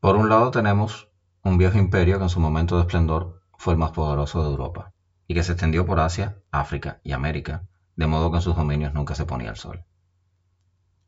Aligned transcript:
Por 0.00 0.16
un 0.16 0.30
lado 0.30 0.50
tenemos 0.50 1.10
un 1.42 1.58
viejo 1.58 1.76
imperio 1.76 2.16
que 2.16 2.22
en 2.22 2.30
su 2.30 2.40
momento 2.40 2.76
de 2.76 2.82
esplendor 2.82 3.42
fue 3.58 3.74
el 3.74 3.78
más 3.78 3.90
poderoso 3.90 4.42
de 4.42 4.48
Europa 4.48 4.94
y 5.26 5.34
que 5.34 5.42
se 5.42 5.52
extendió 5.52 5.84
por 5.84 6.00
Asia, 6.00 6.38
África 6.50 7.02
y 7.04 7.12
América, 7.12 7.68
de 7.96 8.06
modo 8.06 8.30
que 8.30 8.38
en 8.38 8.42
sus 8.42 8.56
dominios 8.56 8.94
nunca 8.94 9.14
se 9.14 9.26
ponía 9.26 9.50
el 9.50 9.56
sol. 9.56 9.84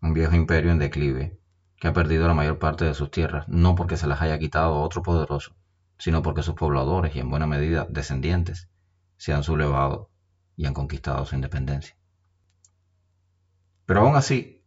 Un 0.03 0.13
viejo 0.13 0.37
imperio 0.37 0.73
en 0.73 0.79
declive 0.79 1.41
que 1.77 1.89
ha 1.89 1.95
perdido 1.95 2.29
la 2.29 2.35
mayor 2.35 2.59
parte 2.59 2.85
de 2.85 2.93
sus 2.93 3.11
tierras, 3.11 3.49
no 3.49 3.75
porque 3.75 3.97
se 3.97 4.07
las 4.07 4.21
haya 4.21 4.39
quitado 4.39 4.79
otro 4.83 5.01
poderoso, 5.01 5.57
sino 5.97 6.21
porque 6.21 6.43
sus 6.43 6.55
pobladores 6.55 7.17
y 7.17 7.21
en 7.21 7.31
buena 7.31 7.47
medida 7.47 7.87
descendientes 7.89 8.69
se 9.17 9.33
han 9.33 9.43
sublevado 9.43 10.11
y 10.55 10.67
han 10.67 10.75
conquistado 10.75 11.25
su 11.25 11.35
independencia. 11.35 11.97
Pero 13.87 14.01
aún 14.01 14.17
así, 14.17 14.62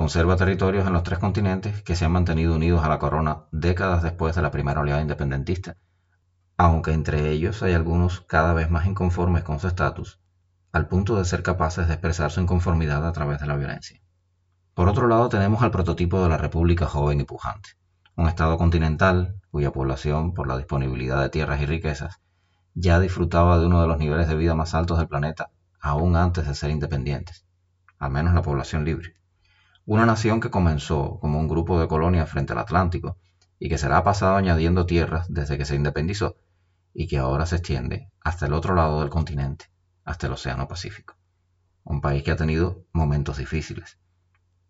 conserva 0.00 0.34
territorios 0.34 0.86
en 0.86 0.94
los 0.94 1.02
tres 1.02 1.18
continentes 1.18 1.82
que 1.82 1.94
se 1.94 2.06
han 2.06 2.12
mantenido 2.12 2.54
unidos 2.54 2.82
a 2.82 2.88
la 2.88 2.98
corona 2.98 3.44
décadas 3.52 4.02
después 4.02 4.34
de 4.34 4.40
la 4.40 4.50
primera 4.50 4.80
oleada 4.80 5.02
independentista, 5.02 5.76
aunque 6.56 6.94
entre 6.94 7.28
ellos 7.28 7.62
hay 7.62 7.74
algunos 7.74 8.22
cada 8.22 8.54
vez 8.54 8.70
más 8.70 8.86
inconformes 8.86 9.44
con 9.44 9.60
su 9.60 9.68
estatus, 9.68 10.18
al 10.72 10.88
punto 10.88 11.16
de 11.16 11.26
ser 11.26 11.42
capaces 11.42 11.86
de 11.86 11.92
expresar 11.92 12.30
su 12.30 12.40
inconformidad 12.40 13.06
a 13.06 13.12
través 13.12 13.40
de 13.40 13.46
la 13.46 13.56
violencia. 13.56 14.00
Por 14.72 14.88
otro 14.88 15.06
lado 15.06 15.28
tenemos 15.28 15.60
al 15.60 15.70
prototipo 15.70 16.22
de 16.22 16.30
la 16.30 16.38
República 16.38 16.86
joven 16.86 17.20
y 17.20 17.24
pujante, 17.24 17.68
un 18.16 18.26
estado 18.26 18.56
continental 18.56 19.38
cuya 19.50 19.70
población, 19.70 20.32
por 20.32 20.48
la 20.48 20.56
disponibilidad 20.56 21.20
de 21.20 21.28
tierras 21.28 21.60
y 21.60 21.66
riquezas, 21.66 22.22
ya 22.72 23.00
disfrutaba 23.00 23.58
de 23.58 23.66
uno 23.66 23.82
de 23.82 23.88
los 23.88 23.98
niveles 23.98 24.28
de 24.28 24.36
vida 24.36 24.54
más 24.54 24.72
altos 24.72 24.96
del 24.96 25.08
planeta 25.08 25.50
aún 25.78 26.16
antes 26.16 26.46
de 26.46 26.54
ser 26.54 26.70
independientes, 26.70 27.44
al 27.98 28.10
menos 28.10 28.32
la 28.32 28.40
población 28.40 28.86
libre. 28.86 29.19
Una 29.86 30.06
nación 30.06 30.40
que 30.40 30.50
comenzó 30.50 31.18
como 31.20 31.38
un 31.38 31.48
grupo 31.48 31.80
de 31.80 31.88
colonias 31.88 32.30
frente 32.30 32.52
al 32.52 32.58
Atlántico 32.58 33.16
y 33.58 33.68
que 33.68 33.78
se 33.78 33.88
la 33.88 33.98
ha 33.98 34.04
pasado 34.04 34.36
añadiendo 34.36 34.86
tierras 34.86 35.26
desde 35.28 35.58
que 35.58 35.64
se 35.64 35.74
independizó 35.74 36.36
y 36.92 37.08
que 37.08 37.18
ahora 37.18 37.46
se 37.46 37.56
extiende 37.56 38.10
hasta 38.20 38.46
el 38.46 38.52
otro 38.52 38.74
lado 38.74 39.00
del 39.00 39.10
continente, 39.10 39.66
hasta 40.04 40.26
el 40.26 40.34
Océano 40.34 40.68
Pacífico. 40.68 41.16
Un 41.82 42.00
país 42.00 42.22
que 42.22 42.30
ha 42.30 42.36
tenido 42.36 42.84
momentos 42.92 43.38
difíciles. 43.38 43.98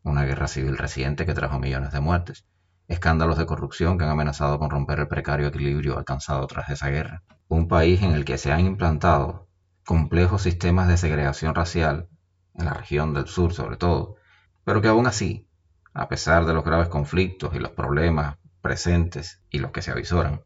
Una 0.02 0.24
guerra 0.24 0.48
civil 0.48 0.78
reciente 0.78 1.26
que 1.26 1.34
trajo 1.34 1.58
millones 1.58 1.92
de 1.92 2.00
muertes, 2.00 2.46
escándalos 2.88 3.36
de 3.36 3.46
corrupción 3.46 3.98
que 3.98 4.04
han 4.04 4.10
amenazado 4.10 4.58
con 4.58 4.70
romper 4.70 5.00
el 5.00 5.08
precario 5.08 5.48
equilibrio 5.48 5.98
alcanzado 5.98 6.46
tras 6.46 6.70
esa 6.70 6.88
guerra. 6.88 7.22
Un 7.48 7.68
país 7.68 8.02
en 8.02 8.12
el 8.12 8.24
que 8.24 8.38
se 8.38 8.52
han 8.52 8.60
implantado 8.60 9.48
complejos 9.84 10.42
sistemas 10.42 10.88
de 10.88 10.96
segregación 10.96 11.54
racial, 11.54 12.08
en 12.54 12.64
la 12.64 12.74
región 12.74 13.12
del 13.12 13.26
sur 13.26 13.52
sobre 13.52 13.76
todo, 13.76 14.16
pero 14.64 14.80
que 14.80 14.88
aún 14.88 15.06
así, 15.06 15.46
a 15.92 16.08
pesar 16.08 16.44
de 16.46 16.54
los 16.54 16.64
graves 16.64 16.88
conflictos 16.88 17.54
y 17.54 17.58
los 17.58 17.70
problemas 17.70 18.36
presentes 18.60 19.42
y 19.50 19.58
los 19.58 19.70
que 19.70 19.82
se 19.82 19.90
avisoran, 19.90 20.42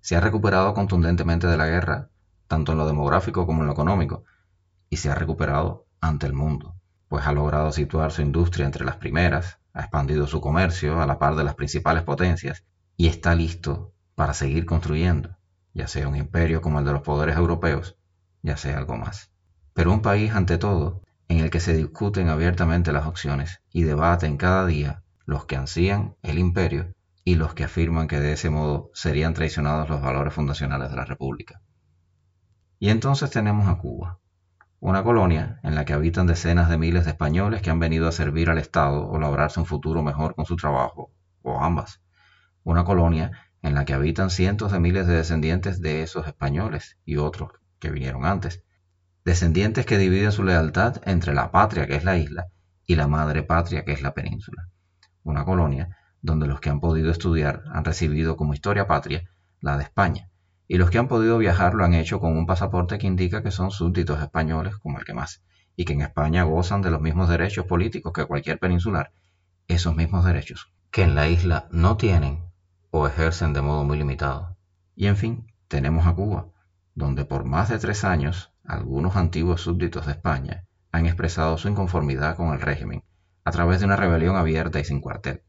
se 0.00 0.16
ha 0.16 0.20
recuperado 0.20 0.72
contundentemente 0.74 1.46
de 1.46 1.56
la 1.56 1.66
guerra, 1.66 2.08
tanto 2.46 2.72
en 2.72 2.78
lo 2.78 2.86
demográfico 2.86 3.46
como 3.46 3.62
en 3.62 3.66
lo 3.66 3.72
económico, 3.72 4.24
y 4.88 4.98
se 4.98 5.10
ha 5.10 5.14
recuperado 5.14 5.86
ante 6.00 6.26
el 6.26 6.32
mundo, 6.32 6.76
pues 7.08 7.26
ha 7.26 7.32
logrado 7.32 7.72
situar 7.72 8.12
su 8.12 8.22
industria 8.22 8.66
entre 8.66 8.84
las 8.84 8.96
primeras, 8.96 9.58
ha 9.72 9.80
expandido 9.80 10.26
su 10.26 10.40
comercio 10.40 11.00
a 11.00 11.06
la 11.06 11.18
par 11.18 11.34
de 11.34 11.44
las 11.44 11.54
principales 11.54 12.02
potencias 12.02 12.64
y 12.96 13.08
está 13.08 13.34
listo 13.34 13.92
para 14.14 14.32
seguir 14.32 14.64
construyendo, 14.64 15.36
ya 15.74 15.88
sea 15.88 16.08
un 16.08 16.16
imperio 16.16 16.60
como 16.62 16.78
el 16.78 16.84
de 16.84 16.92
los 16.92 17.02
poderes 17.02 17.36
europeos, 17.36 17.96
ya 18.42 18.56
sea 18.56 18.78
algo 18.78 18.96
más. 18.96 19.30
Pero 19.74 19.92
un 19.92 20.00
país, 20.00 20.32
ante 20.32 20.56
todo, 20.56 21.02
en 21.28 21.40
el 21.40 21.50
que 21.50 21.60
se 21.60 21.76
discuten 21.76 22.28
abiertamente 22.28 22.92
las 22.92 23.06
opciones 23.06 23.60
y 23.72 23.82
debaten 23.82 24.36
cada 24.36 24.66
día 24.66 25.02
los 25.24 25.46
que 25.46 25.56
ansían 25.56 26.16
el 26.22 26.38
imperio 26.38 26.94
y 27.24 27.34
los 27.34 27.54
que 27.54 27.64
afirman 27.64 28.06
que 28.06 28.20
de 28.20 28.32
ese 28.32 28.50
modo 28.50 28.90
serían 28.94 29.34
traicionados 29.34 29.88
los 29.88 30.00
valores 30.00 30.32
fundacionales 30.32 30.90
de 30.90 30.96
la 30.96 31.04
República. 31.04 31.60
Y 32.78 32.90
entonces 32.90 33.30
tenemos 33.30 33.68
a 33.68 33.78
Cuba, 33.78 34.20
una 34.78 35.02
colonia 35.02 35.58
en 35.62 35.74
la 35.74 35.84
que 35.84 35.94
habitan 35.94 36.26
decenas 36.26 36.68
de 36.68 36.78
miles 36.78 37.04
de 37.04 37.10
españoles 37.10 37.62
que 37.62 37.70
han 37.70 37.80
venido 37.80 38.06
a 38.06 38.12
servir 38.12 38.50
al 38.50 38.58
Estado 38.58 39.08
o 39.08 39.18
labrarse 39.18 39.58
un 39.58 39.66
futuro 39.66 40.02
mejor 40.02 40.34
con 40.34 40.44
su 40.44 40.54
trabajo, 40.54 41.10
o 41.42 41.60
ambas. 41.60 42.00
Una 42.62 42.84
colonia 42.84 43.32
en 43.62 43.74
la 43.74 43.84
que 43.84 43.94
habitan 43.94 44.30
cientos 44.30 44.70
de 44.70 44.78
miles 44.78 45.06
de 45.06 45.16
descendientes 45.16 45.80
de 45.80 46.02
esos 46.02 46.26
españoles 46.26 46.98
y 47.04 47.16
otros 47.16 47.50
que 47.80 47.90
vinieron 47.90 48.24
antes. 48.24 48.62
Descendientes 49.26 49.86
que 49.86 49.98
dividen 49.98 50.30
su 50.30 50.44
lealtad 50.44 51.02
entre 51.04 51.34
la 51.34 51.50
patria, 51.50 51.88
que 51.88 51.96
es 51.96 52.04
la 52.04 52.16
isla, 52.16 52.46
y 52.86 52.94
la 52.94 53.08
madre 53.08 53.42
patria, 53.42 53.84
que 53.84 53.90
es 53.90 54.00
la 54.00 54.14
península. 54.14 54.68
Una 55.24 55.44
colonia 55.44 55.96
donde 56.22 56.46
los 56.46 56.60
que 56.60 56.70
han 56.70 56.78
podido 56.78 57.10
estudiar 57.10 57.64
han 57.72 57.84
recibido 57.84 58.36
como 58.36 58.54
historia 58.54 58.86
patria 58.86 59.28
la 59.60 59.76
de 59.78 59.82
España, 59.82 60.30
y 60.68 60.78
los 60.78 60.90
que 60.90 60.98
han 60.98 61.08
podido 61.08 61.38
viajar 61.38 61.74
lo 61.74 61.84
han 61.84 61.94
hecho 61.94 62.20
con 62.20 62.36
un 62.36 62.46
pasaporte 62.46 62.98
que 62.98 63.08
indica 63.08 63.42
que 63.42 63.50
son 63.50 63.72
súbditos 63.72 64.22
españoles 64.22 64.76
como 64.76 65.00
el 65.00 65.04
que 65.04 65.12
más, 65.12 65.42
y 65.74 65.86
que 65.86 65.94
en 65.94 66.02
España 66.02 66.44
gozan 66.44 66.80
de 66.80 66.92
los 66.92 67.00
mismos 67.00 67.28
derechos 67.28 67.66
políticos 67.66 68.12
que 68.12 68.26
cualquier 68.26 68.60
peninsular, 68.60 69.10
esos 69.66 69.96
mismos 69.96 70.24
derechos 70.24 70.72
que 70.92 71.02
en 71.02 71.16
la 71.16 71.26
isla 71.26 71.66
no 71.72 71.96
tienen 71.96 72.44
o 72.92 73.08
ejercen 73.08 73.54
de 73.54 73.60
modo 73.60 73.82
muy 73.82 73.98
limitado. 73.98 74.56
Y 74.94 75.08
en 75.08 75.16
fin, 75.16 75.52
tenemos 75.66 76.06
a 76.06 76.14
Cuba, 76.14 76.46
donde 76.94 77.24
por 77.24 77.44
más 77.44 77.68
de 77.68 77.80
tres 77.80 78.04
años 78.04 78.52
algunos 78.68 79.16
antiguos 79.16 79.62
súbditos 79.62 80.06
de 80.06 80.12
España 80.12 80.64
han 80.92 81.06
expresado 81.06 81.58
su 81.58 81.68
inconformidad 81.68 82.36
con 82.36 82.52
el 82.52 82.60
régimen 82.60 83.02
a 83.44 83.52
través 83.52 83.78
de 83.80 83.86
una 83.86 83.96
rebelión 83.96 84.36
abierta 84.36 84.80
y 84.80 84.84
sin 84.84 85.00
cuartel, 85.00 85.42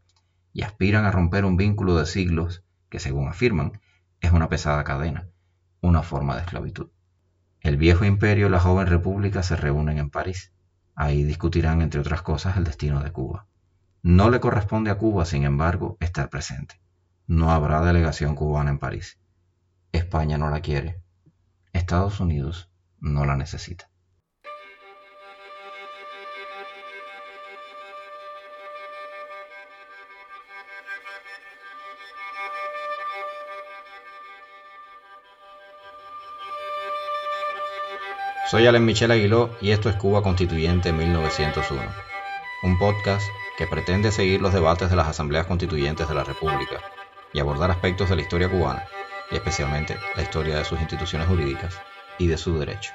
y 0.54 0.62
aspiran 0.62 1.06
a 1.06 1.12
romper 1.12 1.46
un 1.46 1.58
vínculo 1.58 1.96
de 1.98 2.06
siglos 2.06 2.64
que, 2.90 3.00
según 3.00 3.28
afirman, 3.28 3.80
es 4.22 4.32
una 4.32 4.50
pesada 4.50 4.84
cadena, 4.84 5.28
una 5.82 6.04
forma 6.04 6.36
de 6.36 6.42
esclavitud. 6.42 6.90
El 7.62 7.78
viejo 7.78 8.06
imperio 8.06 8.48
y 8.48 8.50
la 8.50 8.60
joven 8.60 8.88
república 8.88 9.42
se 9.42 9.56
reúnen 9.56 9.98
en 9.98 10.10
París. 10.10 10.54
Ahí 10.96 11.24
discutirán, 11.24 11.82
entre 11.82 12.00
otras 12.00 12.22
cosas, 12.22 12.56
el 12.58 12.64
destino 12.64 13.02
de 13.04 13.12
Cuba. 13.12 13.48
No 14.04 14.30
le 14.30 14.40
corresponde 14.40 14.92
a 14.92 14.98
Cuba, 14.98 15.26
sin 15.26 15.44
embargo, 15.44 15.98
estar 16.00 16.30
presente. 16.30 16.80
No 17.26 17.52
habrá 17.52 17.82
delegación 17.82 18.36
cubana 18.36 18.70
en 18.70 18.80
París. 18.80 19.20
España 19.92 20.38
no 20.38 20.50
la 20.50 20.62
quiere. 20.62 21.02
Estados 21.74 22.20
Unidos 22.20 22.70
no 23.00 23.26
la 23.26 23.36
necesita. 23.36 23.90
Soy 38.50 38.66
Alen 38.66 38.86
Michel 38.86 39.12
Aguiló 39.12 39.50
y 39.60 39.72
esto 39.72 39.90
es 39.90 39.98
Cuba 39.98 40.24
Constituyente 40.24 40.94
1901, 40.94 41.82
un 42.64 42.80
podcast 42.80 43.28
que 43.58 43.68
pretende 43.68 44.10
seguir 44.10 44.42
los 44.42 44.54
debates 44.54 44.90
de 44.90 44.96
las 44.96 45.08
asambleas 45.08 45.48
constituyentes 45.48 46.08
de 46.08 46.16
la 46.16 46.24
República 46.24 46.80
y 47.34 47.40
abordar 47.42 47.72
aspectos 47.72 48.10
de 48.10 48.16
la 48.16 48.22
historia 48.22 48.50
cubana, 48.50 48.88
y 49.32 49.36
especialmente 49.36 49.98
la 50.16 50.24
historia 50.24 50.56
de 50.56 50.64
sus 50.64 50.80
instituciones 50.80 51.28
jurídicas 51.28 51.78
y 52.18 52.28
de 52.28 52.38
su 52.38 52.58
derecho. 52.58 52.94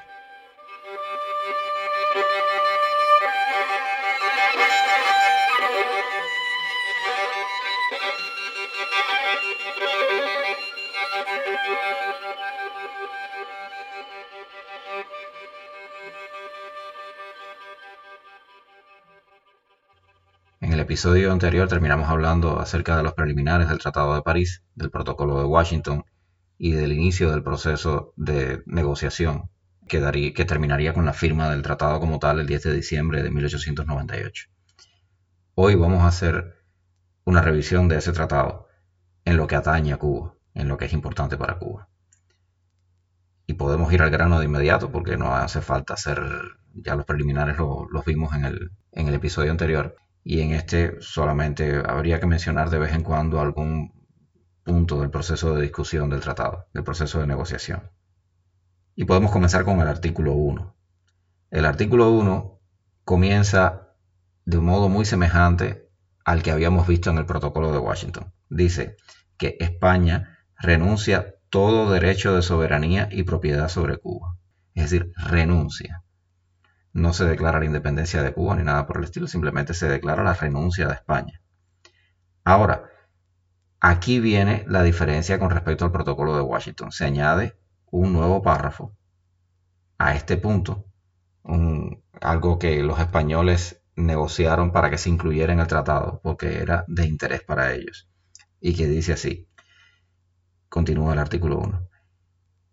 episodio 20.93 21.33
anterior 21.33 21.69
terminamos 21.69 22.11
hablando 22.11 22.61
acerca 22.61 22.99
de 22.99 23.03
los 23.03 23.15
preliminares 23.15 23.69
del 23.69 23.79
Tratado 23.79 24.15
de 24.15 24.21
París, 24.21 24.63
del 24.75 24.91
Protocolo 24.91 25.39
de 25.39 25.47
Washington 25.47 26.05
y 26.65 26.71
del 26.71 26.93
inicio 26.93 27.33
del 27.33 27.43
proceso 27.43 28.13
de 28.15 28.63
negociación 28.67 29.51
que, 29.89 30.33
que 30.33 30.45
terminaría 30.45 30.95
con 30.95 31.05
la 31.05 31.13
firma 31.13 31.51
del 31.51 31.61
tratado 31.61 31.99
como 31.99 32.21
tal 32.21 32.39
el 32.39 32.47
10 32.47 32.63
de 32.63 32.75
diciembre 32.75 33.21
de 33.25 33.33
1898. 33.33 34.49
Hoy 35.57 35.75
vamos 35.75 36.05
a 36.05 36.07
hacer 36.07 36.55
una 37.25 37.43
revisión 37.43 37.89
de 37.89 37.97
ese 37.97 38.13
tratado 38.13 38.69
en 39.25 39.39
lo 39.39 39.49
que 39.49 39.57
atañe 39.57 39.93
a 39.93 39.97
Cuba, 39.97 40.37
en 40.55 40.69
lo 40.69 40.77
que 40.77 40.85
es 40.85 40.93
importante 40.93 41.37
para 41.37 41.59
Cuba. 41.59 41.89
Y 43.45 43.55
podemos 43.55 43.93
ir 43.93 44.01
al 44.01 44.11
grano 44.11 44.39
de 44.39 44.45
inmediato 44.45 44.93
porque 44.93 45.17
no 45.17 45.35
hace 45.35 45.63
falta 45.63 45.95
hacer, 45.95 46.23
ya 46.75 46.95
los 46.95 47.07
preliminares 47.07 47.57
los 47.59 48.05
vimos 48.05 48.37
en 48.37 48.45
el, 48.45 48.71
en 48.93 49.09
el 49.09 49.15
episodio 49.15 49.51
anterior 49.51 49.97
y 50.23 50.43
en 50.43 50.53
este 50.53 50.95
solamente 51.01 51.83
habría 51.85 52.21
que 52.21 52.27
mencionar 52.27 52.71
de 52.71 52.79
vez 52.79 52.93
en 52.93 53.03
cuando 53.03 53.41
algún 53.41 54.02
punto 54.65 55.01
del 55.01 55.11
proceso 55.11 55.55
de 55.55 55.63
discusión 55.63 56.11
del 56.11 56.21
tratado, 56.21 56.67
del 56.73 56.85
proceso 56.85 57.21
de 57.21 57.27
negociación. 57.27 57.91
Y 58.95 59.05
podemos 59.05 59.31
comenzar 59.31 59.65
con 59.65 59.81
el 59.81 59.89
artículo 59.89 60.35
1. 60.35 60.77
El 61.51 61.65
artículo 61.65 62.11
1 62.11 62.61
comienza 63.05 63.95
de 64.45 64.59
un 64.59 64.65
modo 64.65 64.89
muy 64.89 65.05
semejante 65.05 65.89
al 66.25 66.43
que 66.43 66.51
habíamos 66.51 66.87
visto 66.87 67.11
en 67.11 67.19
el 67.19 67.27
protocolo 67.27 67.73
de 67.73 67.79
Washington. 67.79 68.33
Dice 68.49 68.97
que 69.37 69.57
España 69.61 70.39
renuncia 70.57 71.35
todo 71.51 71.91
derecho 71.91 72.35
de 72.35 72.43
soberanía 72.43 73.09
y 73.11 73.25
propiedad 73.25 73.69
sobre 73.69 73.99
Cuba. 73.99 74.37
Es 74.75 74.91
decir, 74.91 75.13
renuncia. 75.17 76.05
No 76.93 77.13
se 77.13 77.25
declara 77.25 77.59
la 77.59 77.65
independencia 77.65 78.23
de 78.23 78.33
Cuba 78.33 78.57
ni 78.57 78.63
nada 78.63 78.87
por 78.87 78.99
el 78.99 79.05
estilo, 79.05 79.27
simplemente 79.27 79.75
se 79.75 79.89
declara 79.89 80.23
la 80.23 80.35
renuncia 80.35 80.87
de 80.87 80.95
España. 80.95 81.41
Ahora, 82.45 82.92
aquí 83.83 84.21
viene 84.21 84.65
la 84.69 84.85
diferencia 84.85 85.41
con 85.41 85.51
respecto 85.51 85.85
al 85.85 85.91
protocolo 85.91 86.37
de 86.37 86.43
Washington. 86.43 86.93
Se 86.93 87.05
añade 87.05 87.59
un 87.91 88.13
nuevo 88.13 88.41
párrafo 88.41 88.97
a 89.99 90.15
este 90.15 90.37
punto, 90.37 90.87
algo 92.21 92.59
que 92.61 92.81
los 92.85 93.01
españoles 93.01 93.83
negociaron 93.97 94.71
para 94.71 94.89
que 94.89 94.99
se 94.99 95.11
incluyera 95.11 95.53
en 95.53 95.59
el 95.59 95.67
tratado, 95.67 96.21
porque 96.23 96.61
era 96.61 96.85
de 96.87 97.07
interés 97.07 97.43
para 97.43 97.73
ellos. 97.73 98.09
Y 98.61 98.75
que 98.75 98.87
dice 98.87 99.15
así, 99.15 99.49
continúa 100.69 101.13
el 101.15 101.19
artículo 101.19 101.59
1, 101.59 101.89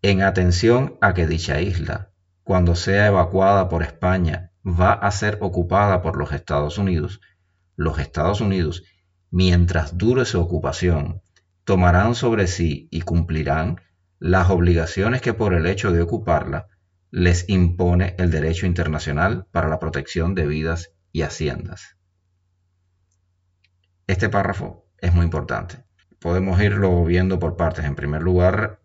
en 0.02 0.22
atención 0.22 0.96
a 1.00 1.12
que 1.12 1.26
dicha 1.26 1.60
isla, 1.60 2.12
cuando 2.44 2.76
sea 2.76 3.08
evacuada 3.08 3.68
por 3.68 3.82
España, 3.82 4.52
va 4.64 4.92
a 4.92 5.10
ser 5.10 5.38
ocupada 5.40 6.02
por 6.02 6.16
los 6.16 6.32
Estados 6.32 6.78
Unidos, 6.78 7.20
los 7.74 7.98
Estados 7.98 8.40
Unidos, 8.40 8.84
mientras 9.30 9.96
dure 9.96 10.24
su 10.24 10.40
ocupación, 10.40 11.22
tomarán 11.64 12.14
sobre 12.14 12.46
sí 12.46 12.88
y 12.90 13.02
cumplirán 13.02 13.80
las 14.18 14.50
obligaciones 14.50 15.22
que 15.22 15.34
por 15.34 15.54
el 15.54 15.66
hecho 15.66 15.92
de 15.92 16.02
ocuparla 16.02 16.68
les 17.10 17.48
impone 17.48 18.14
el 18.18 18.30
derecho 18.30 18.66
internacional 18.66 19.46
para 19.50 19.68
la 19.68 19.78
protección 19.78 20.34
de 20.34 20.46
vidas 20.46 20.92
y 21.12 21.22
haciendas. 21.22 21.96
Este 24.06 24.28
párrafo 24.28 24.86
es 24.98 25.14
muy 25.14 25.24
importante. 25.24 25.84
Podemos 26.18 26.60
irlo 26.60 27.04
viendo 27.04 27.38
por 27.38 27.56
partes. 27.56 27.84
En 27.84 27.94
primer 27.94 28.22
lugar, 28.22 28.80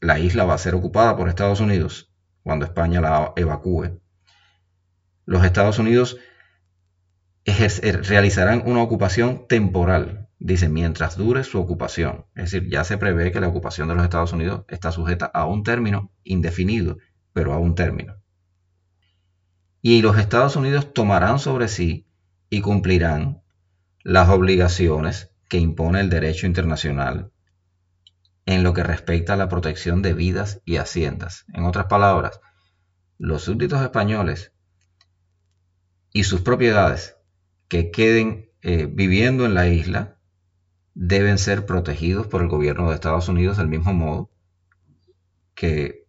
la 0.00 0.18
isla 0.18 0.44
va 0.44 0.54
a 0.54 0.58
ser 0.58 0.74
ocupada 0.74 1.16
por 1.16 1.28
Estados 1.28 1.60
Unidos 1.60 2.12
cuando 2.42 2.64
España 2.64 3.00
la 3.00 3.32
evacúe. 3.34 4.00
Los 5.24 5.44
Estados 5.44 5.78
Unidos 5.78 6.18
realizarán 7.46 8.62
una 8.66 8.82
ocupación 8.82 9.46
temporal, 9.48 10.28
dice, 10.38 10.68
mientras 10.68 11.16
dure 11.16 11.44
su 11.44 11.58
ocupación. 11.58 12.26
Es 12.34 12.50
decir, 12.50 12.68
ya 12.68 12.84
se 12.84 12.98
prevé 12.98 13.32
que 13.32 13.40
la 13.40 13.48
ocupación 13.48 13.88
de 13.88 13.94
los 13.94 14.04
Estados 14.04 14.32
Unidos 14.32 14.64
está 14.68 14.92
sujeta 14.92 15.26
a 15.26 15.46
un 15.46 15.62
término 15.62 16.12
indefinido, 16.24 16.98
pero 17.32 17.52
a 17.52 17.58
un 17.58 17.74
término 17.74 18.16
y 19.88 20.02
los 20.02 20.18
Estados 20.18 20.56
Unidos 20.56 20.92
tomarán 20.92 21.38
sobre 21.38 21.68
sí 21.68 22.08
y 22.50 22.60
cumplirán 22.60 23.44
las 24.02 24.28
obligaciones 24.30 25.30
que 25.48 25.58
impone 25.58 26.00
el 26.00 26.10
derecho 26.10 26.48
internacional 26.48 27.30
en 28.46 28.64
lo 28.64 28.72
que 28.72 28.82
respecta 28.82 29.34
a 29.34 29.36
la 29.36 29.48
protección 29.48 30.02
de 30.02 30.12
vidas 30.12 30.60
y 30.64 30.78
haciendas. 30.78 31.44
En 31.52 31.66
otras 31.66 31.86
palabras, 31.86 32.40
los 33.16 33.44
súbditos 33.44 33.80
españoles 33.80 34.52
y 36.12 36.24
sus 36.24 36.40
propiedades 36.40 37.15
que 37.68 37.90
queden 37.90 38.50
eh, 38.62 38.88
viviendo 38.90 39.46
en 39.46 39.54
la 39.54 39.68
isla 39.68 40.18
deben 40.94 41.38
ser 41.38 41.66
protegidos 41.66 42.26
por 42.26 42.42
el 42.42 42.48
gobierno 42.48 42.88
de 42.88 42.94
Estados 42.94 43.28
Unidos 43.28 43.56
del 43.56 43.68
mismo 43.68 43.92
modo 43.92 44.30
que 45.54 46.06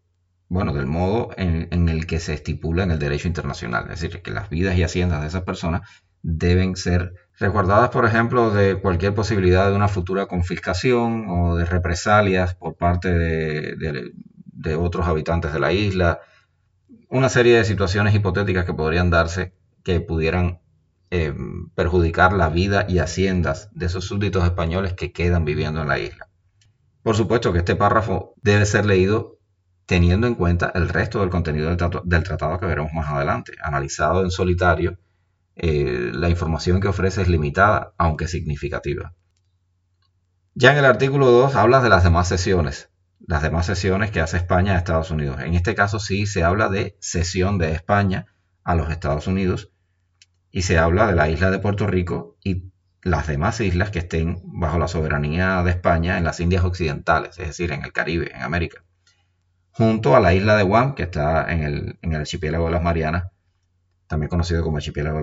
bueno, 0.49 0.73
del 0.73 0.85
modo 0.85 1.29
en, 1.37 1.89
el 1.89 2.05
que 2.07 2.19
se 2.19 2.33
estipula 2.33 2.83
en 2.83 2.91
el 2.91 2.99
derecho 2.99 3.27
internacional. 3.27 3.85
Es 3.91 4.01
decir, 4.01 4.21
que 4.21 4.31
las 4.31 4.49
vidas 4.49 4.77
y 4.77 4.83
haciendas 4.83 5.21
de 5.21 5.27
esas 5.27 5.43
personas 5.43 5.81
deben 6.21 6.75
ser 6.75 7.13
resguardadas, 7.37 7.89
por 7.89 8.05
ejemplo, 8.05 8.51
de 8.51 8.79
cualquier 8.79 9.13
posibilidad 9.13 9.69
de 9.69 9.75
una 9.75 9.87
futura 9.87 10.27
confiscación 10.27 11.25
o 11.29 11.55
de 11.57 11.65
represalias 11.65 12.55
por 12.55 12.75
parte 12.75 13.11
de, 13.13 14.13
otros 14.75 15.07
habitantes 15.07 15.53
de 15.53 15.59
la 15.59 15.71
isla. 15.71 16.19
Una 17.09 17.29
serie 17.29 17.57
de 17.57 17.65
situaciones 17.65 18.15
hipotéticas 18.15 18.65
que 18.65 18.73
podrían 18.73 19.09
darse 19.09 19.53
que 19.83 20.01
pudieran 20.01 20.59
eh, 21.09 21.33
perjudicar 21.73 22.33
la 22.33 22.49
vida 22.49 22.85
y 22.87 22.99
haciendas 22.99 23.69
de 23.73 23.85
esos 23.85 24.05
súbditos 24.05 24.43
españoles 24.43 24.93
que 24.93 25.11
quedan 25.11 25.45
viviendo 25.45 25.81
en 25.81 25.87
la 25.87 25.99
isla. 25.99 26.27
Por 27.01 27.15
supuesto 27.15 27.53
que 27.53 27.59
este 27.59 27.77
párrafo 27.77 28.33
debe 28.41 28.65
ser 28.65 28.85
leído 28.85 29.37
teniendo 29.85 30.27
en 30.27 30.35
cuenta 30.35 30.69
el 30.75 30.89
resto 30.89 31.21
del 31.21 31.29
contenido 31.29 31.73
del, 32.03 32.23
tratado 32.23 32.59
que 32.59 32.65
veremos 32.65 32.91
más 32.91 33.09
adelante. 33.09 33.53
Analizado 33.63 34.21
en 34.23 34.31
solitario, 34.31 34.99
eh, 35.55 36.11
la 36.13 36.29
información 36.29 36.81
que 36.81 36.89
ofrece 36.89 37.21
es 37.21 37.29
limitada, 37.29 37.93
aunque 37.97 38.27
significativa. 38.27 39.13
Ya 40.55 40.73
en 40.73 40.79
el 40.79 40.85
artículo 40.85 41.31
2 41.31 41.55
habla 41.55 41.81
de 41.81 41.87
las 41.87 42.03
demás 42.03 42.27
sesiones, 42.27 42.89
las 43.25 43.41
demás 43.41 43.65
sesiones 43.65 44.11
que 44.11 44.19
hace 44.19 44.35
España 44.35 44.73
a 44.73 44.77
Estados 44.77 45.09
Unidos. 45.09 45.39
En 45.39 45.53
este 45.53 45.73
caso 45.73 45.99
sí 45.99 46.25
se 46.25 46.43
habla 46.43 46.67
de 46.67 46.97
cesión 46.99 47.57
de 47.57 47.71
España 47.71 48.25
a 48.65 48.75
los 48.75 48.89
Estados 48.91 49.27
Unidos 49.27 49.71
y 50.51 50.63
se 50.63 50.77
habla 50.77 51.07
de 51.07 51.15
la 51.15 51.29
isla 51.29 51.51
de 51.51 51.59
Puerto 51.59 51.87
Rico 51.87 52.37
y 52.43 52.71
las 53.03 53.27
demás 53.27 53.59
islas 53.61 53.91
que 53.91 53.99
estén 53.99 54.41
bajo 54.45 54.79
la 54.79 54.87
soberanía 54.87 55.63
de 55.63 55.71
España 55.71 56.17
en 56.17 56.23
las 56.23 56.39
Indias 56.39 56.63
Occidentales, 56.63 57.37
es 57.39 57.47
decir, 57.47 57.71
en 57.71 57.83
el 57.83 57.93
Caribe, 57.93 58.31
en 58.33 58.41
América 58.41 58.83
junto 59.77 60.15
a 60.15 60.19
la 60.19 60.33
isla 60.33 60.55
de 60.55 60.63
Guam, 60.63 60.95
que 60.95 61.03
está 61.03 61.51
en 61.51 61.61
el, 62.01 62.15
archipiélago 62.15 62.65
de 62.65 62.71
las 62.71 62.81
Marianas, 62.81 63.27
también 64.07 64.27
conocido 64.27 64.63
como 64.63 64.77
archipiélago 64.77 65.19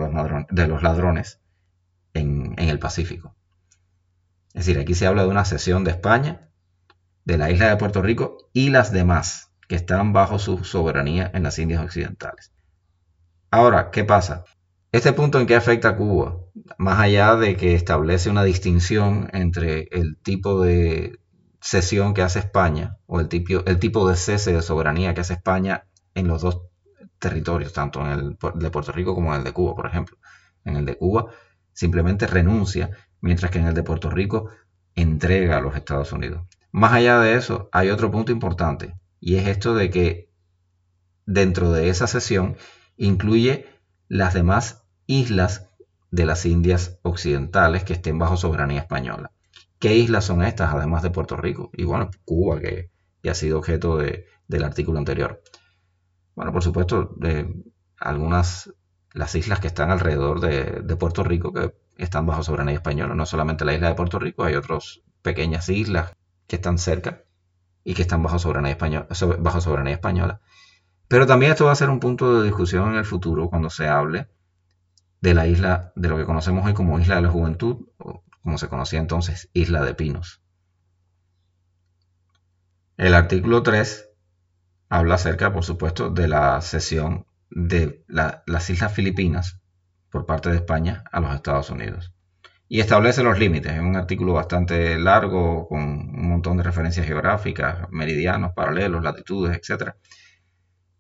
de 0.49 0.69
los 0.69 0.83
ladrones, 0.83 1.41
en, 2.13 2.55
el 2.57 2.79
Pacífico. 2.79 3.35
Es 4.53 4.67
decir, 4.67 4.81
aquí 4.81 4.95
se 4.95 5.09
habla 5.09 5.23
de 5.23 5.29
una 5.29 5.45
cesión 5.45 5.83
de 5.83 5.91
España, 5.91 6.51
de 7.25 7.37
la 7.37 7.51
isla 7.51 7.69
de 7.69 7.77
Puerto 7.77 8.01
Rico 8.01 8.49
y 8.53 8.71
las 8.71 8.93
demás 8.93 9.51
que 9.67 9.75
están 9.75 10.13
bajo 10.13 10.39
su 10.39 10.63
soberanía 10.63 11.33
en 11.35 11.43
las 11.43 11.59
Indias 11.59 11.83
Occidentales. 11.83 12.53
Ahora, 13.51 13.91
¿qué 13.91 14.05
pasa? 14.05 14.45
Este 14.95 15.13
punto 15.13 15.41
en 15.41 15.49
qué 15.49 15.57
afecta 15.57 15.89
a 15.89 15.97
Cuba, 15.97 16.39
más 16.79 17.01
allá 17.01 17.35
de 17.35 17.57
que 17.57 17.75
establece 17.75 18.31
una 18.31 18.45
distinción 18.45 19.29
entre 19.33 19.89
el 19.91 20.17
tipo 20.19 20.63
de 20.63 21.19
cesión 21.61 22.15
que 22.15 22.23
hace 22.23 22.39
España 22.39 22.97
o 23.07 23.19
el 23.19 23.27
tipo, 23.27 23.65
el 23.67 23.81
tipo 23.81 24.09
de 24.09 24.15
cese 24.15 24.53
de 24.53 24.63
soberanía 24.63 25.13
que 25.13 25.23
hace 25.23 25.33
España 25.33 25.89
en 26.15 26.29
los 26.29 26.43
dos 26.43 26.69
territorios, 27.19 27.73
tanto 27.73 28.03
en 28.03 28.07
el 28.07 28.39
de 28.55 28.71
Puerto 28.71 28.93
Rico 28.93 29.17
como 29.17 29.33
en 29.33 29.41
el 29.41 29.45
de 29.45 29.53
Cuba, 29.53 29.75
por 29.75 29.87
ejemplo. 29.87 30.17
En 30.65 30.77
el 30.77 30.87
de 30.87 30.97
Cuba 30.97 31.27
simplemente 31.73 32.29
renuncia, 32.29 32.91
mientras 33.21 33.51
que 33.51 33.59
en 33.59 33.67
el 33.67 33.75
de 33.75 33.83
Puerto 33.83 34.11
Rico 34.11 34.51
entrega 34.95 35.57
a 35.57 35.61
los 35.61 35.75
Estados 35.75 36.13
Unidos. 36.13 36.47
Más 36.71 36.93
allá 36.93 37.19
de 37.19 37.35
eso, 37.35 37.69
hay 37.73 37.91
otro 37.91 38.13
punto 38.13 38.31
importante, 38.31 38.95
y 39.19 39.39
es 39.39 39.49
esto 39.49 39.75
de 39.75 39.91
que 39.91 40.31
dentro 41.27 41.73
de 41.73 41.89
esa 41.89 42.07
cesión 42.07 42.57
incluye 42.97 43.67
las 44.07 44.35
demás 44.35 44.84
islas 45.07 45.69
de 46.11 46.27
las 46.27 46.47
Indias 46.47 46.99
Occidentales 47.03 47.85
que 47.85 47.95
estén 47.95 48.19
bajo 48.19 48.37
soberanía 48.37 48.81
española. 48.81 49.33
¿Qué 49.79 49.97
islas 49.97 50.25
son 50.25 50.43
estas, 50.43 50.73
además 50.73 51.03
de 51.03 51.11
Puerto 51.11 51.37
Rico? 51.37 51.71
Y 51.75 51.85
bueno, 51.85 52.11
Cuba, 52.25 52.61
que, 52.61 52.91
ha 53.29 53.35
sido 53.35 53.59
objeto 53.59 53.99
del 53.99 54.65
artículo 54.65 54.99
anterior. 54.99 55.43
Bueno, 56.35 56.53
por 56.53 56.63
supuesto, 56.63 57.17
algunas, 57.99 58.73
las 59.13 59.35
islas 59.35 59.61
que 59.61 59.67
están 59.67 59.91
alrededor 59.91 60.41
de, 60.41 60.97
Puerto 60.97 61.25
Rico, 61.25 61.53
que 61.53 61.75
están 61.97 62.27
bajo 62.27 62.43
soberanía 62.43 62.77
española, 62.77 63.15
no 63.15 63.27
solamente 63.27 63.65
la 63.65 63.75
isla 63.75 63.89
de 63.89 63.95
Puerto 63.95 64.19
Rico, 64.19 64.45
hay 64.45 64.55
otras 64.55 65.03
pequeñas 65.23 65.69
islas 65.69 66.13
que 66.47 66.57
están 66.57 66.79
cerca 66.79 67.25
y 67.83 67.95
que 67.95 68.03
están 68.03 68.23
bajo 68.23 68.39
soberanía, 68.39 68.73
española, 68.73 69.09
bajo 69.39 69.61
soberanía 69.61 69.95
española. 69.95 70.41
Pero 71.09 71.27
también 71.27 71.53
esto 71.53 71.67
va 71.67 71.73
a 71.73 71.77
ser 71.77 71.91
un 71.91 72.01
punto 72.01 72.41
de 72.41 72.45
discusión 72.45 72.91
en 72.91 72.97
el 72.97 73.05
futuro 73.05 73.49
cuando 73.49 73.71
se 73.71 73.89
hable 73.89 74.29
de 75.25 75.33
la 75.33 75.47
isla, 75.47 75.91
de 75.97 76.11
lo 76.11 76.19
que 76.19 76.27
conocemos 76.27 76.67
hoy 76.67 76.75
como 76.75 77.01
Isla 77.01 77.17
de 77.17 77.23
la 77.23 77.31
Juventud, 77.31 77.87
como 78.43 78.59
se 78.59 78.69
conocía 78.69 78.99
entonces, 78.99 79.49
Isla 79.55 79.83
de 79.83 79.95
Pinos. 79.95 80.43
El 82.99 83.15
artículo 83.15 83.63
3 83.63 84.11
habla 84.91 85.15
acerca, 85.15 85.51
por 85.51 85.65
supuesto, 85.65 86.11
de 86.11 86.29
la 86.29 86.61
cesión 86.61 87.27
de 87.49 88.05
las 88.07 88.69
Islas 88.69 88.93
Filipinas 88.93 89.63
por 90.11 90.27
parte 90.27 90.51
de 90.51 90.57
España 90.57 91.05
a 91.11 91.21
los 91.21 91.35
Estados 91.35 91.71
Unidos. 91.71 92.13
Y 92.69 92.81
establece 92.81 93.23
los 93.23 93.39
límites. 93.39 93.73
Es 93.73 93.81
un 93.81 93.97
artículo 93.97 94.35
bastante 94.35 94.99
largo, 94.99 95.67
con 95.69 95.81
un 95.81 96.29
montón 96.29 96.59
de 96.59 96.65
referencias 96.65 97.07
geográficas, 97.07 97.89
meridianos, 97.91 98.53
paralelos, 98.55 99.03
latitudes, 99.03 99.57
etc. 99.57 99.93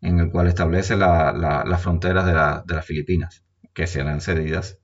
En 0.00 0.18
el 0.18 0.30
cual 0.30 0.46
establece 0.46 0.96
las 0.96 1.82
fronteras 1.82 2.24
de 2.24 2.74
las 2.74 2.86
Filipinas, 2.86 3.44
que 3.74 3.86
serán 3.86 4.20
cedidas 4.20 4.78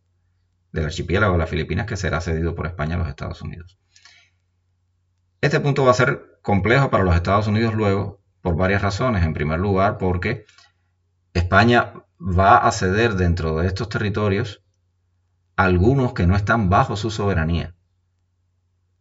del 0.73 0.85
archipiélago 0.85 1.33
de 1.33 1.39
las 1.39 1.51
Filipinas 1.51 1.87
que 1.87 1.97
será 1.97 2.21
cedido 2.21 2.55
por 2.55 2.67
España 2.67 2.97
a 2.97 2.99
los 2.99 3.09
Estados 3.09 3.41
Unidos. 3.43 3.79
Este 5.41 5.61
punto 5.61 5.85
va 5.85 5.93
a 5.93 5.95
ser 5.95 6.39
complejo 6.43 6.91
para 6.91 7.05
los 7.05 7.15
Estados 7.15 7.47
Unidos 7.47 7.75
luego 7.75 8.21
por 8.43 8.57
varias 8.57 8.83
razones. 8.83 9.25
En 9.25 9.33
primer 9.33 9.59
lugar, 9.59 9.97
porque 9.99 10.45
España 11.33 11.95
va 12.21 12.59
a 12.59 12.73
ceder 12.73 13.15
dentro 13.15 13.57
de 13.59 13.67
estos 13.67 13.89
territorios 13.89 14.63
algunos 15.57 16.13
que 16.13 16.27
no 16.27 16.37
están 16.37 16.69
bajo 16.69 16.97
su 16.97 17.11
soberanía. 17.11 17.75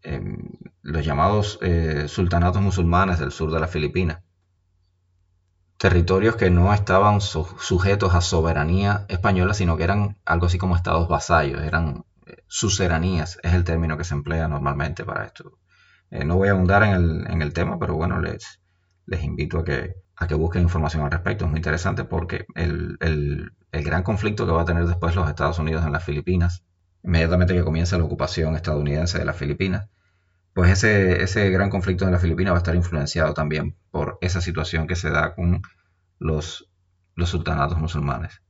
Em, 0.01 0.37
los 0.81 1.05
llamados 1.05 1.59
eh, 1.61 2.07
sultanatos 2.07 2.61
musulmanes 2.61 3.19
del 3.19 3.31
sur 3.31 3.51
de 3.51 3.59
las 3.59 3.71
Filipinas. 3.71 4.21
Territorios 5.79 6.35
que 6.35 6.49
no 6.49 6.73
estaban 6.73 7.21
sujetos 7.21 8.13
a 8.13 8.19
soberanía 8.19 9.05
española, 9.07 9.53
sino 9.53 9.77
que 9.77 9.85
eran 9.85 10.17
algo 10.25 10.47
así 10.47 10.57
como 10.57 10.75
estados 10.75 11.07
vasallos, 11.07 11.61
eran 11.61 12.03
eh, 12.25 12.43
suzeranías, 12.47 13.39
es 13.43 13.53
el 13.53 13.63
término 13.63 13.97
que 13.97 14.03
se 14.03 14.13
emplea 14.13 14.49
normalmente 14.49 15.05
para 15.05 15.23
esto. 15.23 15.57
Eh, 16.11 16.25
no 16.25 16.35
voy 16.35 16.49
a 16.49 16.51
abundar 16.51 16.83
en 16.83 17.41
el, 17.41 17.53
tema, 17.53 17.79
pero 17.79 17.95
bueno, 17.95 18.19
les, 18.19 18.59
les 19.05 19.23
invito 19.23 19.59
a 19.59 19.63
que, 19.63 19.95
a 20.17 20.27
que 20.27 20.35
busquen 20.35 20.63
información 20.63 21.05
al 21.05 21.11
respecto. 21.11 21.45
Es 21.45 21.49
muy 21.49 21.59
interesante 21.59 22.03
porque 22.03 22.45
el, 22.55 22.97
el, 22.99 23.53
gran 23.71 24.03
conflicto 24.03 24.45
que 24.45 24.51
va 24.51 24.63
a 24.63 24.65
tener 24.65 24.85
después 24.85 25.15
los 25.15 25.29
Estados 25.29 25.59
Unidos 25.59 25.85
en 25.85 25.93
las 25.93 26.03
Filipinas, 26.03 26.65
inmediatamente 27.05 27.53
que 27.53 27.63
comienza 27.63 27.97
la 27.97 28.03
ocupación 28.03 28.53
estadounidense 28.57 29.17
de 29.17 29.23
las 29.23 29.37
Filipinas, 29.37 29.87
pues 30.53 30.71
ese, 30.71 31.23
ese 31.23 31.49
gran 31.49 31.69
conflicto 31.69 32.05
en 32.05 32.11
la 32.11 32.19
Filipinas 32.19 32.53
va 32.53 32.57
a 32.57 32.59
estar 32.59 32.75
influenciado 32.75 33.33
también 33.33 33.75
por 33.91 34.17
esa 34.21 34.41
situación 34.41 34.87
que 34.87 34.95
se 34.95 35.09
da 35.09 35.35
con 35.35 35.61
los, 36.17 36.69
los 37.15 37.29
sultanatos 37.29 37.77
musulmanes, 37.77 38.41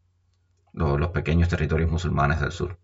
los, 0.73 0.99
los 0.99 1.09
pequeños 1.09 1.49
territorios 1.49 1.91
musulmanes 1.91 2.39
del 2.39 2.51
sur. 2.51 2.79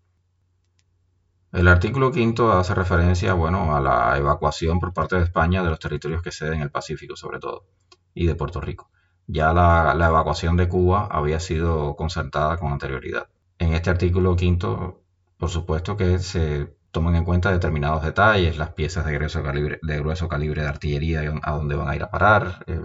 El 1.52 1.68
artículo 1.68 2.12
quinto 2.12 2.52
hace 2.52 2.74
referencia, 2.74 3.32
bueno, 3.32 3.74
a 3.74 3.80
la 3.80 4.18
evacuación 4.18 4.78
por 4.78 4.92
parte 4.92 5.16
de 5.16 5.22
España 5.22 5.62
de 5.62 5.70
los 5.70 5.78
territorios 5.78 6.22
que 6.22 6.32
ceden 6.32 6.60
el 6.60 6.70
Pacífico, 6.70 7.16
sobre 7.16 7.38
todo, 7.38 7.66
y 8.14 8.26
de 8.26 8.34
Puerto 8.34 8.60
Rico. 8.60 8.90
Ya 9.26 9.52
la, 9.52 9.94
la, 9.94 10.08
evacuación 10.08 10.56
de 10.56 10.68
Cuba 10.68 11.08
había 11.10 11.40
sido 11.40 11.96
concertada 11.96 12.58
con 12.58 12.72
anterioridad. 12.72 13.28
En 13.58 13.72
este 13.72 13.90
artículo 13.90 14.36
quinto, 14.36 15.02
por 15.38 15.48
supuesto 15.48 15.96
que 15.96 16.18
se 16.18 16.76
toman 16.96 17.14
en 17.14 17.24
cuenta 17.24 17.52
determinados 17.52 18.02
detalles, 18.02 18.56
las 18.56 18.70
piezas 18.70 19.04
de 19.04 19.12
grueso 19.12 19.42
calibre 19.42 20.62
de, 20.62 20.66
artillería, 20.66 21.30
a 21.42 21.50
dónde 21.50 21.76
van 21.76 21.90
a 21.90 21.94
ir 21.94 22.02
a 22.02 22.10
parar, 22.10 22.64
eh, 22.66 22.80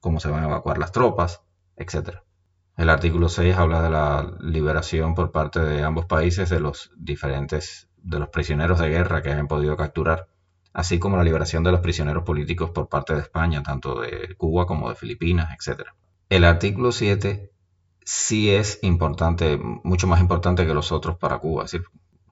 cómo 0.00 0.18
se 0.18 0.28
van 0.28 0.42
a 0.42 0.46
evacuar 0.48 0.78
las 0.78 0.90
tropas, 0.90 1.42
etc. 1.76 2.22
El 2.76 2.90
artículo 2.90 3.28
6 3.28 3.56
habla 3.56 3.82
de 3.82 3.90
la 3.90 4.36
liberación 4.40 5.14
por 5.14 5.30
parte 5.30 5.60
de 5.60 5.84
ambos 5.84 6.06
países 6.06 6.50
de 6.50 6.58
los 6.58 6.90
diferentes 6.96 7.88
de 7.98 8.18
los 8.18 8.30
prisioneros 8.30 8.80
de 8.80 8.88
guerra 8.88 9.22
que 9.22 9.30
hayan 9.30 9.46
podido 9.46 9.76
capturar, 9.76 10.26
así 10.72 10.98
como 10.98 11.16
la 11.16 11.22
liberación 11.22 11.62
de 11.62 11.70
los 11.70 11.80
prisioneros 11.80 12.24
políticos 12.24 12.70
por 12.70 12.88
parte 12.88 13.14
de 13.14 13.20
España, 13.20 13.62
tanto 13.62 14.00
de 14.00 14.34
Cuba 14.36 14.66
como 14.66 14.88
de 14.88 14.96
Filipinas, 14.96 15.54
etc. 15.54 15.82
El 16.30 16.42
artículo 16.42 16.90
7 16.90 17.52
sí 18.04 18.50
es 18.50 18.80
importante, 18.82 19.56
mucho 19.56 20.08
más 20.08 20.20
importante 20.20 20.66
que 20.66 20.74
los 20.74 20.90
otros 20.90 21.16
para 21.16 21.38
Cuba, 21.38 21.64
es 21.64 21.70
decir, 21.70 21.86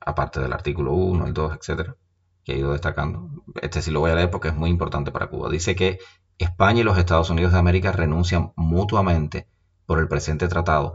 aparte 0.04 0.40
del 0.40 0.52
artículo 0.52 0.92
1, 0.92 1.26
el 1.26 1.32
2, 1.32 1.56
etcétera, 1.56 1.96
que 2.44 2.54
he 2.54 2.58
ido 2.58 2.72
destacando. 2.72 3.30
Este 3.62 3.82
sí 3.82 3.90
lo 3.90 4.00
voy 4.00 4.10
a 4.10 4.14
leer 4.14 4.30
porque 4.30 4.48
es 4.48 4.54
muy 4.54 4.70
importante 4.70 5.10
para 5.10 5.28
Cuba. 5.28 5.48
Dice 5.50 5.74
que 5.74 5.98
España 6.38 6.80
y 6.80 6.84
los 6.84 6.98
Estados 6.98 7.30
Unidos 7.30 7.52
de 7.52 7.58
América 7.58 7.92
renuncian 7.92 8.52
mutuamente 8.56 9.48
por 9.86 9.98
el 9.98 10.08
presente 10.08 10.48
tratado 10.48 10.94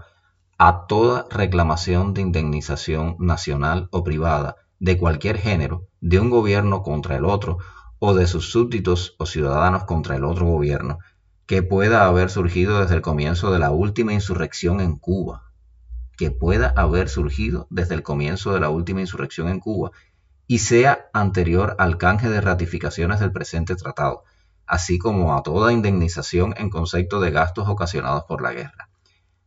a 0.58 0.86
toda 0.88 1.26
reclamación 1.30 2.14
de 2.14 2.22
indemnización 2.22 3.16
nacional 3.20 3.88
o 3.92 4.04
privada 4.04 4.58
de 4.80 4.98
cualquier 4.98 5.38
género 5.38 5.88
de 6.02 6.20
un 6.20 6.30
gobierno 6.30 6.84
contra 6.84 7.16
el 7.16 7.26
otro 7.26 7.58
o 8.00 8.14
de 8.14 8.28
sus 8.28 8.52
súbditos 8.52 9.16
o 9.20 9.26
ciudadanos 9.26 9.86
contra 9.86 10.16
el 10.16 10.24
otro 10.24 10.46
gobierno 10.46 11.00
que 11.46 11.64
pueda 11.64 12.06
haber 12.06 12.30
surgido 12.30 12.80
desde 12.80 12.96
el 12.96 13.02
comienzo 13.02 13.52
de 13.52 13.60
la 13.60 13.72
última 13.72 14.14
insurrección 14.14 14.82
en 14.82 14.98
Cuba 14.98 15.49
que 16.20 16.32
pueda 16.32 16.74
haber 16.76 17.08
surgido 17.08 17.66
desde 17.70 17.96
el 17.96 18.04
comienzo 18.04 18.54
de 18.54 18.60
la 18.60 18.70
última 18.70 19.00
insurrección 19.00 19.48
en 19.48 19.62
Cuba 19.62 19.92
y 20.48 20.60
sea 20.60 21.06
anterior 21.14 21.78
al 21.80 21.98
canje 21.98 22.28
de 22.28 22.42
ratificaciones 22.42 23.22
del 23.22 23.32
presente 23.32 23.74
tratado, 23.78 24.26
así 24.66 25.00
como 25.00 25.34
a 25.34 25.44
toda 25.44 25.72
indemnización 25.72 26.54
en 26.58 26.70
concepto 26.70 27.22
de 27.22 27.32
gastos 27.32 27.70
ocasionados 27.70 28.26
por 28.26 28.42
la 28.42 28.52
guerra. 28.52 28.90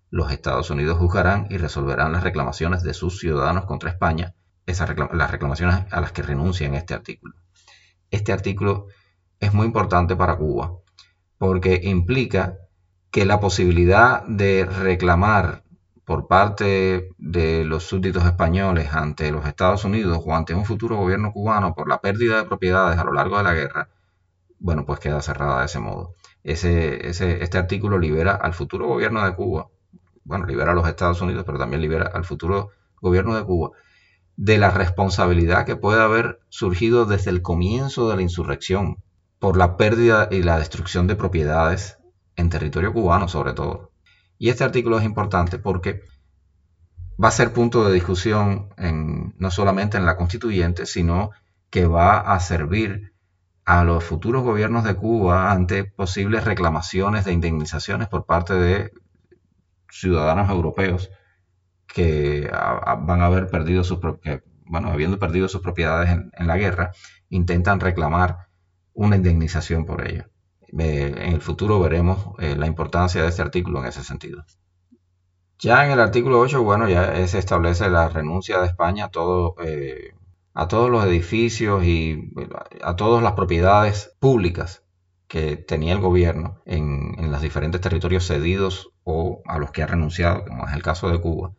Los 0.09 0.33
Estados 0.33 0.71
Unidos 0.71 0.97
juzgarán 0.97 1.47
y 1.51 1.59
resolverán 1.59 2.11
las 2.11 2.23
reclamaciones 2.23 2.83
de 2.83 2.95
sus 2.95 3.21
ciudadanos 3.21 3.67
contra 3.67 3.91
España, 3.91 4.35
las 4.65 5.31
reclamaciones 5.31 5.85
a 5.91 6.01
las 6.01 6.13
que 6.13 6.23
renuncian 6.23 6.75
este 6.75 6.95
artículo. 6.95 7.35
Este 8.11 8.33
artículo 8.33 8.87
es 9.41 9.53
muy 9.53 9.67
importante 9.67 10.17
para 10.17 10.37
Cuba 10.39 10.73
porque 11.37 11.83
implica 11.85 12.57
que 13.11 13.27
la 13.27 13.41
posibilidad 13.41 14.25
de 14.27 14.65
reclamar 14.65 15.65
por 16.05 16.27
parte 16.27 17.11
de 17.19 17.65
los 17.65 17.85
súbditos 17.85 18.25
españoles 18.25 18.93
ante 18.93 19.31
los 19.31 19.47
Estados 19.47 19.85
Unidos 19.85 20.21
o 20.25 20.35
ante 20.35 20.55
un 20.55 20.65
futuro 20.65 20.97
gobierno 20.97 21.33
cubano 21.33 21.75
por 21.75 21.89
la 21.89 22.01
pérdida 22.01 22.39
de 22.39 22.45
propiedades 22.45 22.99
a 22.99 23.05
lo 23.05 23.13
largo 23.13 23.39
de 23.39 23.45
la 23.45 23.55
guerra, 23.55 23.89
bueno, 24.59 24.85
pues 24.85 25.01
queda 25.01 25.23
cerrada 25.23 25.61
de 25.61 25.67
ese 25.67 25.79
modo. 25.79 26.15
Ese, 26.45 27.09
este 27.09 27.59
artículo 27.59 27.99
libera 27.99 28.35
al 28.35 28.53
futuro 28.55 28.87
gobierno 28.89 29.25
de 29.25 29.35
Cuba, 29.35 29.69
bueno, 30.25 30.47
libera 30.47 30.73
a 30.73 30.75
los 30.75 30.89
Estados 30.89 31.21
Unidos, 31.21 31.45
pero 31.47 31.59
también 31.59 31.83
libera 31.83 32.11
al 32.13 32.25
futuro 32.25 32.71
gobierno 33.01 33.37
de 33.37 33.45
Cuba 33.45 33.71
de 34.37 34.59
la 34.59 34.71
responsabilidad 34.71 35.67
que 35.67 35.77
puede 35.77 36.03
haber 36.03 36.41
surgido 36.49 37.05
desde 37.07 37.31
el 37.31 37.43
comienzo 37.43 38.09
de 38.09 38.17
la 38.17 38.23
insurrección 38.23 38.97
por 39.39 39.57
la 39.57 39.77
pérdida 39.77 40.29
y 40.31 40.43
la 40.43 40.59
destrucción 40.59 41.07
de 41.07 41.17
propiedades 41.17 41.99
en 42.37 42.49
territorio 42.49 42.93
cubano 42.93 43.29
sobre 43.29 43.53
todo. 43.53 43.92
Y 44.43 44.49
este 44.49 44.65
artículo 44.65 44.99
es 44.99 45.05
importante 45.05 45.61
porque 45.61 46.03
va 47.23 47.29
a 47.29 47.31
ser 47.31 47.53
punto 47.53 47.85
de 47.85 47.95
discusión 47.95 48.71
no 49.39 49.51
solamente 49.53 49.99
en 49.99 50.05
la 50.05 50.17
constituyente, 50.17 50.85
sino 50.85 51.31
que 51.71 51.87
va 51.87 52.19
a 52.19 52.41
servir 52.41 53.13
a 53.65 53.85
los 53.85 54.03
futuros 54.03 54.43
gobiernos 54.43 54.83
de 54.83 54.97
Cuba 54.97 55.53
ante 55.53 55.85
posibles 55.85 56.43
reclamaciones 56.43 57.25
de 57.25 57.31
indemnizaciones 57.31 58.09
por 58.09 58.27
parte 58.27 58.55
de 58.55 58.91
ciudadanos 59.89 60.51
europeos 60.51 61.13
que 61.87 62.51
van 62.51 63.21
a 63.21 63.27
haber 63.27 63.47
perdido 63.47 63.85
sus 63.85 64.01
bueno, 64.65 64.91
habiendo 64.91 65.21
perdido 65.21 65.47
sus 65.47 65.61
propiedades 65.61 66.11
en 66.11 66.47
la 66.49 66.57
guerra, 66.57 66.91
intentan 67.29 67.79
reclamar 67.79 68.49
una 68.93 69.15
indemnización 69.15 69.87
por 69.87 70.05
ello 70.05 70.32
en 70.79 71.19
el 71.19 71.41
futuro 71.41 71.79
veremos 71.81 72.19
eh, 72.39 72.57
la 72.57 72.67
importancia 72.67 73.23
de 73.23 73.29
este 73.29 73.43
artículo 73.43 73.81
en 73.81 73.87
ese 73.87 74.03
sentido. 74.03 74.45
Ya 75.59 75.85
en 75.85 75.93
el 75.93 76.01
artículo 76.01 76.41
8, 76.41 76.63
bueno, 76.63 76.89
ya 76.89 77.27
se 77.29 77.39
establece 77.39 77.89
la 77.89 78.09
renuncia 78.09 78.61
de 78.61 78.67
España 78.67 79.05
a, 79.05 79.11
eh, 79.65 80.15
todos 80.69 80.91
los 80.91 81.05
edificios 81.05 81.85
y 81.85 82.33
a 82.83 82.97
todas 82.97 83.23
las 83.23 83.33
propiedades 83.33 84.17
públicas 84.19 84.83
que 85.29 85.57
tenía 85.57 85.93
el 85.93 86.01
gobierno 86.01 86.61
en, 86.67 87.31
los 87.31 87.41
diferentes 87.41 87.81
territorios 87.81 88.27
cedidos 88.27 88.91
o 89.05 89.41
a 89.47 89.59
los 89.59 89.71
que 89.71 89.83
ha 89.83 89.87
renunciado, 89.87 90.45
como 90.45 90.67
es 90.67 90.75
el 90.75 90.83
caso 90.83 91.11
de 91.11 91.21
Cuba. 91.21 91.53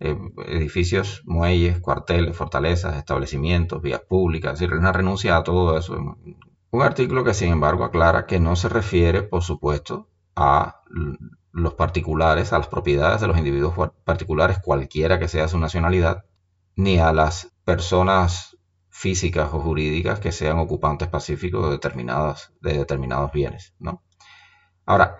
Eh, 0.00 0.18
edificios, 0.48 1.22
muelles, 1.24 1.78
cuarteles, 1.80 2.36
fortalezas, 2.36 2.96
establecimientos, 2.96 3.80
vías 3.80 4.00
públicas, 4.00 4.54
es 4.54 4.60
decir, 4.60 4.74
una 4.74 4.92
renuncia 4.92 5.36
a 5.36 5.44
todo 5.44 5.78
eso 5.78 6.18
un 6.76 6.82
artículo 6.82 7.24
que 7.24 7.32
sin 7.32 7.52
embargo 7.52 7.84
aclara 7.84 8.26
que 8.26 8.38
no 8.38 8.54
se 8.54 8.68
refiere, 8.68 9.22
por 9.22 9.42
supuesto, 9.42 10.10
a 10.34 10.82
los 11.52 11.74
particulares, 11.74 12.52
a 12.52 12.58
las 12.58 12.68
propiedades 12.68 13.22
de 13.22 13.28
los 13.28 13.38
individuos 13.38 13.74
particulares, 14.04 14.58
cualquiera 14.58 15.18
que 15.18 15.28
sea 15.28 15.48
su 15.48 15.58
nacionalidad, 15.58 16.26
ni 16.74 16.98
a 16.98 17.14
las 17.14 17.50
personas 17.64 18.58
físicas 18.90 19.48
o 19.54 19.60
jurídicas 19.60 20.20
que 20.20 20.32
sean 20.32 20.58
ocupantes 20.58 21.08
pacíficos 21.08 21.64
de, 21.64 21.70
determinadas, 21.70 22.52
de 22.60 22.76
determinados 22.76 23.32
bienes. 23.32 23.74
¿no? 23.78 24.02
Ahora, 24.84 25.16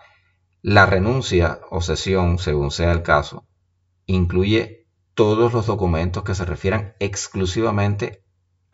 la 0.61 0.85
renuncia 0.85 1.61
o 1.71 1.81
cesión, 1.81 2.39
según 2.39 2.71
sea 2.71 2.93
el 2.93 3.03
caso, 3.03 3.47
incluye 4.05 4.87
todos 5.15 5.55
los 5.55 5.67
documentos 5.67 6.23
que 6.23 6.35
se 6.35 6.45
refieran 6.45 6.97
exclusivamente 7.01 8.25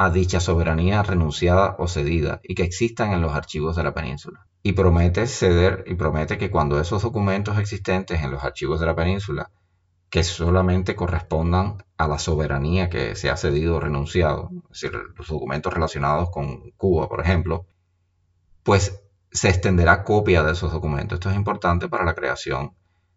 a 0.05 0.11
dicha 0.11 0.41
soberanía 0.41 1.05
renunciada 1.05 1.77
o 1.79 1.87
cedida 1.87 2.41
y 2.43 2.57
que 2.57 2.65
existan 2.65 3.13
en 3.13 3.23
los 3.23 3.35
archivos 3.35 3.77
de 3.77 3.85
la 3.85 3.95
península. 3.95 4.49
Y 4.61 4.73
promete 4.73 5.29
ceder 5.29 5.85
y 5.87 5.95
promete 5.95 6.39
que 6.39 6.51
cuando 6.51 6.81
esos 6.81 7.03
documentos 7.03 7.57
existentes 7.57 8.21
en 8.21 8.33
los 8.33 8.43
archivos 8.43 8.81
de 8.81 8.87
la 8.87 8.97
península, 8.97 9.53
que 10.11 10.25
solamente 10.25 10.97
correspondan 10.97 11.85
a 11.97 12.09
la 12.09 12.19
soberanía 12.19 12.91
que 12.91 13.15
se 13.15 13.31
ha 13.31 13.37
cedido 13.37 13.77
o 13.77 13.81
renunciado, 13.81 14.51
es 14.73 14.81
decir, 14.81 14.99
los 15.17 15.29
documentos 15.29 15.73
relacionados 15.73 16.31
con 16.31 16.73
Cuba, 16.73 17.09
por 17.09 17.21
ejemplo, 17.21 17.67
pues 18.65 19.05
se 19.31 19.51
extenderá 19.51 20.03
copia 20.03 20.43
de 20.43 20.53
esos 20.53 20.73
documentos. 20.73 21.17
Esto 21.17 21.31
es 21.31 21.37
importante 21.37 21.89
para 21.89 22.05
la 22.05 22.15
creación 22.15 22.75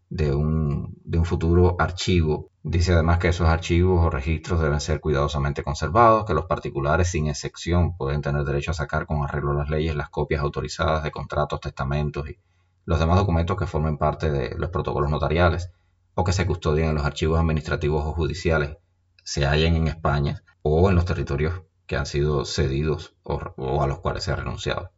de 0.09 0.33
un, 0.33 0.93
de 1.03 1.17
un 1.17 1.25
futuro 1.25 1.75
archivo. 1.79 2.49
Dice 2.63 2.93
además 2.93 3.19
que 3.19 3.29
esos 3.29 3.47
archivos 3.47 4.05
o 4.05 4.09
registros 4.09 4.61
deben 4.61 4.79
ser 4.79 4.99
cuidadosamente 4.99 5.63
conservados, 5.63 6.25
que 6.25 6.33
los 6.33 6.45
particulares 6.45 7.09
sin 7.09 7.27
excepción 7.27 7.95
pueden 7.97 8.21
tener 8.21 8.43
derecho 8.43 8.71
a 8.71 8.75
sacar 8.75 9.05
con 9.05 9.23
arreglo 9.23 9.51
a 9.51 9.55
las 9.55 9.69
leyes 9.69 9.95
las 9.95 10.09
copias 10.09 10.41
autorizadas 10.41 11.03
de 11.03 11.11
contratos, 11.11 11.59
testamentos 11.59 12.29
y 12.29 12.37
los 12.85 12.99
demás 12.99 13.17
documentos 13.17 13.57
que 13.57 13.65
formen 13.65 13.97
parte 13.97 14.31
de 14.31 14.55
los 14.57 14.69
protocolos 14.69 15.09
notariales 15.09 15.69
o 16.15 16.23
que 16.23 16.31
se 16.33 16.45
custodien 16.45 16.89
en 16.89 16.95
los 16.95 17.05
archivos 17.05 17.39
administrativos 17.39 18.05
o 18.05 18.13
judiciales, 18.13 18.77
se 19.23 19.45
hallen 19.45 19.75
en 19.75 19.87
España 19.87 20.43
o 20.61 20.89
en 20.89 20.95
los 20.95 21.05
territorios 21.05 21.61
que 21.87 21.97
han 21.97 22.05
sido 22.05 22.45
cedidos 22.45 23.15
o, 23.23 23.81
a 23.81 23.87
los 23.87 23.99
cuales 23.99 24.23
se 24.23 24.31
ha 24.31 24.35
renunciado. 24.35 24.91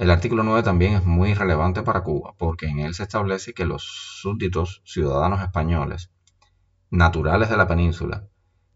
El 0.00 0.10
artículo 0.10 0.42
9 0.42 0.62
también 0.62 0.94
es 0.94 1.04
muy 1.04 1.34
relevante 1.34 1.82
para 1.82 2.02
Cuba, 2.02 2.32
porque 2.38 2.64
en 2.64 2.78
él 2.78 2.94
se 2.94 3.02
establece 3.02 3.52
que 3.52 3.66
los 3.66 3.82
súbditos 4.22 4.80
ciudadanos 4.86 5.42
españoles 5.42 6.10
naturales 6.88 7.50
de 7.50 7.58
la 7.58 7.68
península 7.68 8.26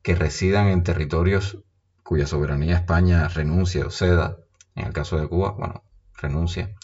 que 0.03 0.17
residan 0.17 0.67
en 0.67 0.83
territorios 0.83 1.65
cuya 2.03 2.27
soberanía 2.27 2.75
España 2.75 3.27
renuncia 3.29 3.87
o 3.87 3.91
ceda, 3.91 4.37
en 4.75 4.89
el 4.89 4.93
caso 4.93 5.17
de 5.17 5.27
Cuba, 5.27 5.53
bueno, 5.53 5.83
renuncia, 6.21 6.75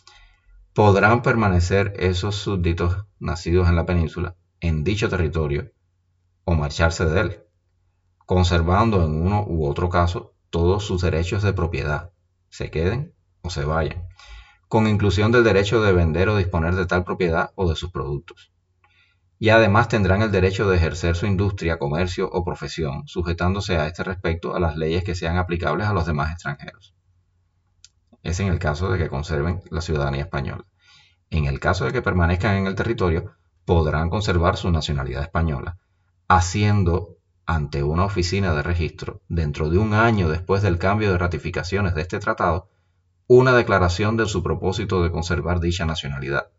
podrán 0.72 1.20
permanecer 1.20 1.92
esos 1.98 2.36
súbditos 2.36 3.04
nacidos 3.18 3.68
en 3.68 3.76
la 3.76 3.84
península 3.84 4.36
en 4.60 4.84
dicho 4.84 5.10
territorio 5.10 5.70
o 6.44 6.54
marcharse 6.54 7.04
de 7.04 7.20
él, 7.20 7.44
conservando 8.24 9.04
en 9.04 9.20
uno 9.20 9.44
u 9.46 9.66
otro 9.66 9.90
caso 9.90 10.32
todos 10.48 10.82
sus 10.82 11.02
derechos 11.02 11.42
de 11.42 11.52
propiedad, 11.52 12.12
se 12.48 12.70
queden 12.70 13.12
o 13.42 13.50
se 13.50 13.66
vayan, 13.66 14.08
con 14.70 14.86
inclusión 14.86 15.32
del 15.32 15.42
derecho 15.42 15.82
de 15.82 15.92
vender 15.92 16.28
o 16.28 16.36
disponer 16.36 16.76
de 16.76 16.86
tal 16.86 17.02
propiedad 17.02 17.50
o 17.56 17.68
de 17.68 17.74
sus 17.74 17.90
productos. 17.90 18.52
Y 19.36 19.48
además 19.48 19.88
tendrán 19.88 20.22
el 20.22 20.30
derecho 20.30 20.70
de 20.70 20.76
ejercer 20.76 21.16
su 21.16 21.26
industria, 21.26 21.76
comercio 21.76 22.30
o 22.30 22.44
profesión, 22.44 23.02
sujetándose 23.08 23.78
a 23.78 23.88
este 23.88 24.04
respecto 24.04 24.54
a 24.54 24.60
las 24.60 24.76
leyes 24.76 25.02
que 25.02 25.16
sean 25.16 25.38
aplicables 25.38 25.88
a 25.88 25.92
los 25.92 26.06
demás 26.06 26.30
extranjeros. 26.30 26.94
Es 28.22 28.38
en 28.38 28.46
el 28.46 28.60
caso 28.60 28.92
de 28.92 28.98
que 28.98 29.08
conserven 29.08 29.60
la 29.70 29.80
ciudadanía 29.80 30.22
española. 30.22 30.64
En 31.30 31.46
el 31.46 31.58
caso 31.58 31.86
de 31.86 31.90
que 31.90 32.00
permanezcan 32.00 32.54
en 32.54 32.68
el 32.68 32.76
territorio, 32.76 33.32
podrán 33.64 34.08
conservar 34.08 34.56
su 34.56 34.70
nacionalidad 34.70 35.24
española, 35.24 35.78
haciendo 36.28 37.16
ante 37.44 37.82
una 37.82 38.04
oficina 38.04 38.54
de 38.54 38.62
registro, 38.62 39.20
dentro 39.26 39.68
de 39.68 39.78
un 39.78 39.94
año 39.94 40.28
después 40.28 40.62
del 40.62 40.78
cambio 40.78 41.10
de 41.10 41.18
ratificaciones 41.18 41.96
de 41.96 42.02
este 42.02 42.20
tratado, 42.20 42.69
una 43.32 43.54
declaración 43.54 44.16
de 44.16 44.26
su 44.26 44.42
propósito 44.42 45.04
de 45.04 45.12
conservar 45.12 45.60
dicha 45.60 45.86
nacionalidad. 45.86 46.50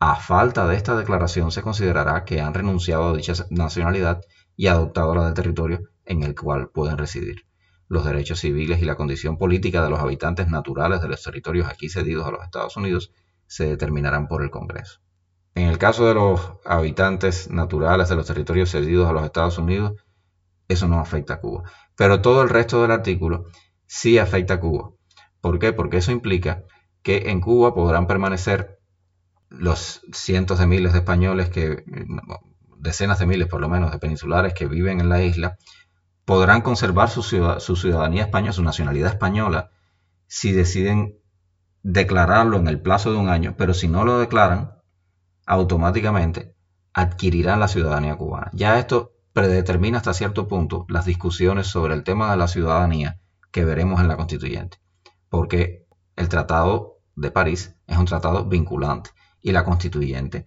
A 0.00 0.16
falta 0.16 0.66
de 0.66 0.74
esta 0.74 0.96
declaración 0.96 1.52
se 1.52 1.62
considerará 1.62 2.24
que 2.24 2.40
han 2.40 2.52
renunciado 2.52 3.06
a 3.06 3.16
dicha 3.16 3.34
nacionalidad 3.50 4.20
y 4.56 4.66
adoptado 4.66 5.14
la 5.14 5.26
del 5.26 5.34
territorio 5.34 5.82
en 6.04 6.24
el 6.24 6.34
cual 6.34 6.70
pueden 6.70 6.98
residir. 6.98 7.46
Los 7.86 8.04
derechos 8.04 8.40
civiles 8.40 8.82
y 8.82 8.86
la 8.86 8.96
condición 8.96 9.38
política 9.38 9.84
de 9.84 9.90
los 9.90 10.00
habitantes 10.00 10.48
naturales 10.48 11.00
de 11.00 11.06
los 11.06 11.22
territorios 11.22 11.68
aquí 11.68 11.88
cedidos 11.88 12.26
a 12.26 12.32
los 12.32 12.42
Estados 12.42 12.76
Unidos 12.76 13.12
se 13.46 13.68
determinarán 13.68 14.26
por 14.26 14.42
el 14.42 14.50
Congreso. 14.50 14.98
En 15.54 15.68
el 15.68 15.78
caso 15.78 16.08
de 16.08 16.14
los 16.14 16.54
habitantes 16.64 17.52
naturales 17.52 18.08
de 18.08 18.16
los 18.16 18.26
territorios 18.26 18.72
cedidos 18.72 19.08
a 19.08 19.12
los 19.12 19.22
Estados 19.22 19.58
Unidos, 19.58 19.92
eso 20.66 20.88
no 20.88 20.98
afecta 20.98 21.34
a 21.34 21.40
Cuba. 21.40 21.70
Pero 21.96 22.20
todo 22.20 22.42
el 22.42 22.48
resto 22.48 22.82
del 22.82 22.90
artículo 22.90 23.44
sí 23.86 24.18
afecta 24.18 24.54
a 24.54 24.60
Cuba. 24.60 24.97
¿Por 25.48 25.58
qué? 25.58 25.72
Porque 25.72 25.96
eso 25.96 26.12
implica 26.12 26.64
que 27.00 27.30
en 27.30 27.40
Cuba 27.40 27.74
podrán 27.74 28.06
permanecer 28.06 28.80
los 29.48 30.02
cientos 30.12 30.58
de 30.58 30.66
miles 30.66 30.92
de 30.92 30.98
españoles 30.98 31.48
que, 31.48 31.84
decenas 32.76 33.18
de 33.18 33.24
miles 33.24 33.48
por 33.48 33.62
lo 33.62 33.70
menos 33.70 33.90
de 33.90 33.98
peninsulares 33.98 34.52
que 34.52 34.66
viven 34.66 35.00
en 35.00 35.08
la 35.08 35.22
isla, 35.22 35.56
podrán 36.26 36.60
conservar 36.60 37.08
su, 37.08 37.22
su 37.22 37.76
ciudadanía 37.76 38.24
española, 38.24 38.52
su 38.52 38.62
nacionalidad 38.62 39.08
española, 39.08 39.70
si 40.26 40.52
deciden 40.52 41.16
declararlo 41.82 42.58
en 42.58 42.68
el 42.68 42.82
plazo 42.82 43.10
de 43.12 43.16
un 43.16 43.30
año, 43.30 43.54
pero 43.56 43.72
si 43.72 43.88
no 43.88 44.04
lo 44.04 44.18
declaran, 44.18 44.72
automáticamente 45.46 46.54
adquirirán 46.92 47.58
la 47.58 47.68
ciudadanía 47.68 48.16
cubana. 48.16 48.50
Ya 48.52 48.78
esto 48.78 49.12
predetermina 49.32 49.96
hasta 49.96 50.12
cierto 50.12 50.46
punto 50.46 50.84
las 50.90 51.06
discusiones 51.06 51.68
sobre 51.68 51.94
el 51.94 52.04
tema 52.04 52.30
de 52.30 52.36
la 52.36 52.48
ciudadanía 52.48 53.18
que 53.50 53.64
veremos 53.64 53.98
en 54.02 54.08
la 54.08 54.18
constituyente, 54.18 54.76
porque 55.28 55.86
el 56.16 56.28
Tratado 56.28 56.98
de 57.14 57.30
París 57.30 57.76
es 57.86 57.98
un 57.98 58.06
tratado 58.06 58.44
vinculante 58.44 59.10
y 59.40 59.52
la 59.52 59.64
constituyente 59.64 60.46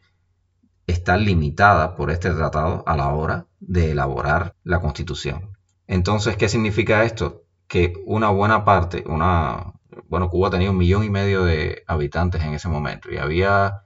está 0.87 1.17
limitada 1.17 1.95
por 1.95 2.11
este 2.11 2.29
tratado 2.31 2.83
a 2.85 2.95
la 2.95 3.09
hora 3.09 3.47
de 3.59 3.91
elaborar 3.91 4.55
la 4.63 4.79
constitución. 4.79 5.57
Entonces, 5.87 6.37
¿qué 6.37 6.49
significa 6.49 7.03
esto? 7.03 7.43
Que 7.67 7.93
una 8.05 8.29
buena 8.29 8.65
parte, 8.65 9.03
una, 9.07 9.73
bueno, 10.07 10.29
Cuba 10.29 10.49
tenía 10.49 10.71
un 10.71 10.77
millón 10.77 11.03
y 11.03 11.09
medio 11.09 11.43
de 11.43 11.83
habitantes 11.87 12.43
en 12.43 12.53
ese 12.53 12.69
momento 12.69 13.11
y 13.11 13.17
había 13.17 13.83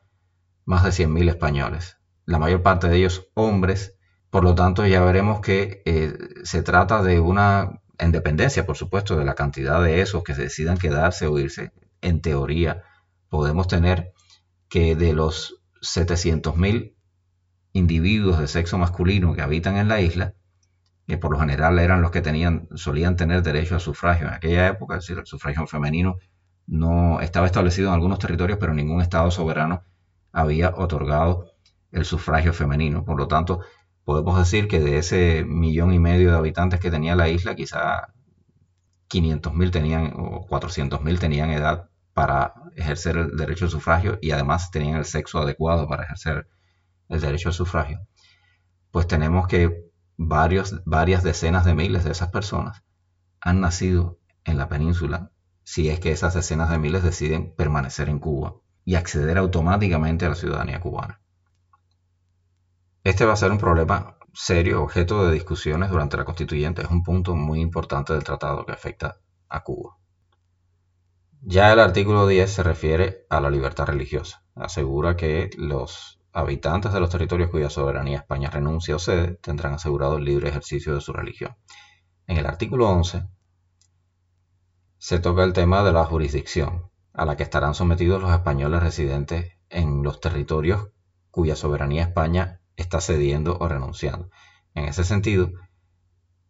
más 0.65 0.83
de 0.83 0.89
100.000 0.89 1.29
españoles, 1.29 1.97
la 2.25 2.39
mayor 2.39 2.63
parte 2.63 2.89
de 2.89 2.97
ellos 2.97 3.27
hombres, 3.35 3.97
por 4.29 4.43
lo 4.43 4.55
tanto 4.55 4.85
ya 4.85 5.01
veremos 5.01 5.39
que 5.41 5.83
eh, 5.85 6.17
se 6.43 6.63
trata 6.63 7.03
de 7.03 7.19
una, 7.19 7.81
independencia 7.99 8.65
por 8.65 8.75
supuesto 8.75 9.15
de 9.15 9.25
la 9.25 9.35
cantidad 9.35 9.81
de 9.81 10.01
esos 10.01 10.23
que 10.23 10.35
se 10.35 10.43
decidan 10.43 10.77
quedarse 10.77 11.27
o 11.27 11.39
irse, 11.39 11.71
en 12.01 12.21
teoría 12.21 12.83
podemos 13.29 13.67
tener 13.67 14.11
que 14.69 14.95
de 14.95 15.13
los 15.13 15.61
700.000 15.81 16.93
individuos 17.73 18.39
de 18.39 18.47
sexo 18.47 18.77
masculino 18.77 19.33
que 19.33 19.41
habitan 19.41 19.77
en 19.77 19.87
la 19.87 20.01
isla, 20.01 20.33
que 21.07 21.17
por 21.17 21.31
lo 21.31 21.39
general 21.39 21.77
eran 21.79 22.01
los 22.01 22.11
que 22.11 22.21
tenían, 22.21 22.67
solían 22.75 23.15
tener 23.15 23.43
derecho 23.43 23.75
al 23.75 23.81
sufragio 23.81 24.27
en 24.27 24.33
aquella 24.33 24.67
época, 24.67 24.95
es 24.95 25.03
decir, 25.03 25.19
el 25.19 25.25
sufragio 25.25 25.67
femenino 25.67 26.15
no 26.67 27.19
estaba 27.19 27.45
establecido 27.45 27.89
en 27.89 27.95
algunos 27.95 28.19
territorios, 28.19 28.57
pero 28.59 28.73
ningún 28.73 29.01
estado 29.01 29.29
soberano 29.29 29.83
había 30.31 30.73
otorgado 30.75 31.51
el 31.91 32.05
sufragio 32.05 32.53
femenino. 32.53 33.05
Por 33.05 33.17
lo 33.17 33.27
tanto, 33.27 33.61
podemos 34.05 34.37
decir 34.37 34.67
que 34.67 34.79
de 34.79 34.99
ese 34.99 35.43
millón 35.45 35.93
y 35.93 35.99
medio 35.99 36.31
de 36.31 36.37
habitantes 36.37 36.79
que 36.79 36.91
tenía 36.91 37.15
la 37.15 37.27
isla, 37.27 37.55
quizá 37.55 38.13
500.000 39.09 39.71
tenían 39.71 40.13
o 40.15 40.47
400.000 40.47 41.19
tenían 41.19 41.49
edad 41.49 41.89
para 42.13 42.53
ejercer 42.75 43.17
el 43.17 43.35
derecho 43.35 43.65
al 43.65 43.71
sufragio 43.71 44.19
y 44.21 44.31
además 44.31 44.71
tenían 44.71 44.95
el 44.95 45.05
sexo 45.05 45.39
adecuado 45.39 45.87
para 45.87 46.03
ejercer 46.03 46.47
el 47.09 47.19
derecho 47.19 47.49
al 47.49 47.55
sufragio. 47.55 48.07
Pues 48.91 49.07
tenemos 49.07 49.47
que 49.47 49.89
varios, 50.17 50.81
varias 50.85 51.23
decenas 51.23 51.65
de 51.65 51.73
miles 51.73 52.03
de 52.03 52.11
esas 52.11 52.29
personas 52.29 52.83
han 53.41 53.59
nacido 53.59 54.19
en 54.45 54.57
la 54.57 54.69
península 54.69 55.31
si 55.63 55.89
es 55.89 55.99
que 55.99 56.11
esas 56.11 56.35
decenas 56.35 56.69
de 56.69 56.77
miles 56.77 57.03
deciden 57.03 57.53
permanecer 57.55 58.07
en 58.07 58.19
Cuba 58.19 58.55
y 58.85 58.95
acceder 58.95 59.39
automáticamente 59.39 60.25
a 60.25 60.29
la 60.29 60.35
ciudadanía 60.35 60.79
cubana. 60.79 61.21
Este 63.05 63.23
va 63.23 63.33
a 63.33 63.35
ser 63.35 63.51
un 63.51 63.59
problema 63.59 64.17
serio, 64.33 64.81
objeto 64.81 65.27
de 65.27 65.31
discusiones 65.31 65.91
durante 65.91 66.17
la 66.17 66.25
constituyente. 66.25 66.81
Es 66.81 66.89
un 66.89 67.03
punto 67.03 67.35
muy 67.35 67.61
importante 67.61 68.13
del 68.13 68.23
tratado 68.23 68.65
que 68.65 68.71
afecta 68.71 69.19
a 69.47 69.61
Cuba. 69.61 69.99
Ya 71.41 71.71
el 71.71 71.79
artículo 71.81 72.25
10 72.25 72.51
se 72.51 72.63
refiere 72.63 73.27
a 73.29 73.39
la 73.41 73.51
libertad 73.51 73.85
religiosa. 73.85 74.43
Asegura 74.55 75.15
que 75.15 75.51
los 75.55 76.19
habitantes 76.33 76.93
de 76.93 76.99
los 76.99 77.11
territorios 77.11 77.51
cuya 77.51 77.69
soberanía 77.69 78.17
España 78.17 78.49
renuncia 78.49 78.95
o 78.95 78.99
cede 78.99 79.35
tendrán 79.35 79.75
asegurado 79.75 80.17
el 80.17 80.25
libre 80.25 80.49
ejercicio 80.49 80.95
de 80.95 81.01
su 81.01 81.13
religión. 81.13 81.55
En 82.25 82.37
el 82.37 82.47
artículo 82.47 82.89
11 82.89 83.27
se 84.97 85.19
toca 85.19 85.43
el 85.43 85.53
tema 85.53 85.83
de 85.83 85.93
la 85.93 86.05
jurisdicción, 86.05 86.89
a 87.13 87.25
la 87.25 87.37
que 87.37 87.43
estarán 87.43 87.75
sometidos 87.75 88.19
los 88.19 88.31
españoles 88.31 88.81
residentes 88.81 89.59
en 89.69 90.01
los 90.01 90.19
territorios 90.19 90.89
cuya 91.29 91.55
soberanía 91.55 92.01
España 92.01 92.61
está 92.77 93.01
cediendo 93.01 93.57
o 93.59 93.67
renunciando. 93.67 94.29
En 94.73 94.85
ese 94.85 95.03
sentido, 95.03 95.51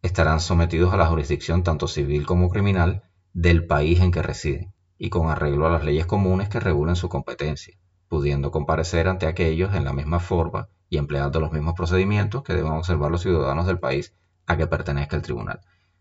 estarán 0.01 0.39
sometidos 0.39 0.93
a 0.93 0.97
la 0.97 1.07
jurisdicción 1.07 1.63
tanto 1.63 1.87
civil 1.87 2.25
como 2.25 2.49
criminal 2.49 3.03
del 3.33 3.65
país 3.65 3.99
en 3.99 4.11
que 4.11 4.21
residen 4.21 4.73
y 4.97 5.09
con 5.09 5.29
arreglo 5.29 5.67
a 5.67 5.69
las 5.69 5.83
leyes 5.83 6.05
comunes 6.05 6.49
que 6.49 6.59
regulen 6.59 6.95
su 6.95 7.09
competencia, 7.09 7.77
pudiendo 8.07 8.51
comparecer 8.51 9.07
ante 9.07 9.27
aquellos 9.27 9.73
en 9.75 9.83
la 9.83 9.93
misma 9.93 10.19
forma 10.19 10.69
y 10.89 10.97
empleando 10.97 11.39
los 11.39 11.51
mismos 11.51 11.73
procedimientos 11.73 12.43
que 12.43 12.53
deban 12.53 12.73
observar 12.73 13.11
los 13.11 13.21
ciudadanos 13.21 13.67
del 13.67 13.79
país 13.79 14.13
a 14.45 14.57
que 14.57 14.67
pertenezca 14.67 15.15
el 15.15 15.21
tribunal. 15.21 15.59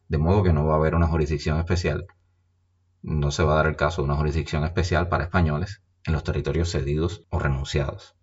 De 0.08 0.18
modo 0.18 0.42
que 0.42 0.52
no 0.52 0.66
va 0.66 0.74
a 0.74 0.76
haber 0.76 0.94
una 0.94 1.08
jurisdicción 1.08 1.58
especial 1.58 2.06
no 3.04 3.30
se 3.30 3.42
va 3.42 3.52
a 3.52 3.56
dar 3.56 3.66
el 3.66 3.76
caso 3.76 4.00
de 4.00 4.06
una 4.06 4.16
jurisdicción 4.16 4.64
especial 4.64 5.08
para 5.08 5.24
españoles 5.24 5.82
en 6.04 6.14
los 6.14 6.24
territorios 6.24 6.70
cedidos 6.70 7.26
o 7.28 7.38
renunciados. 7.38 8.16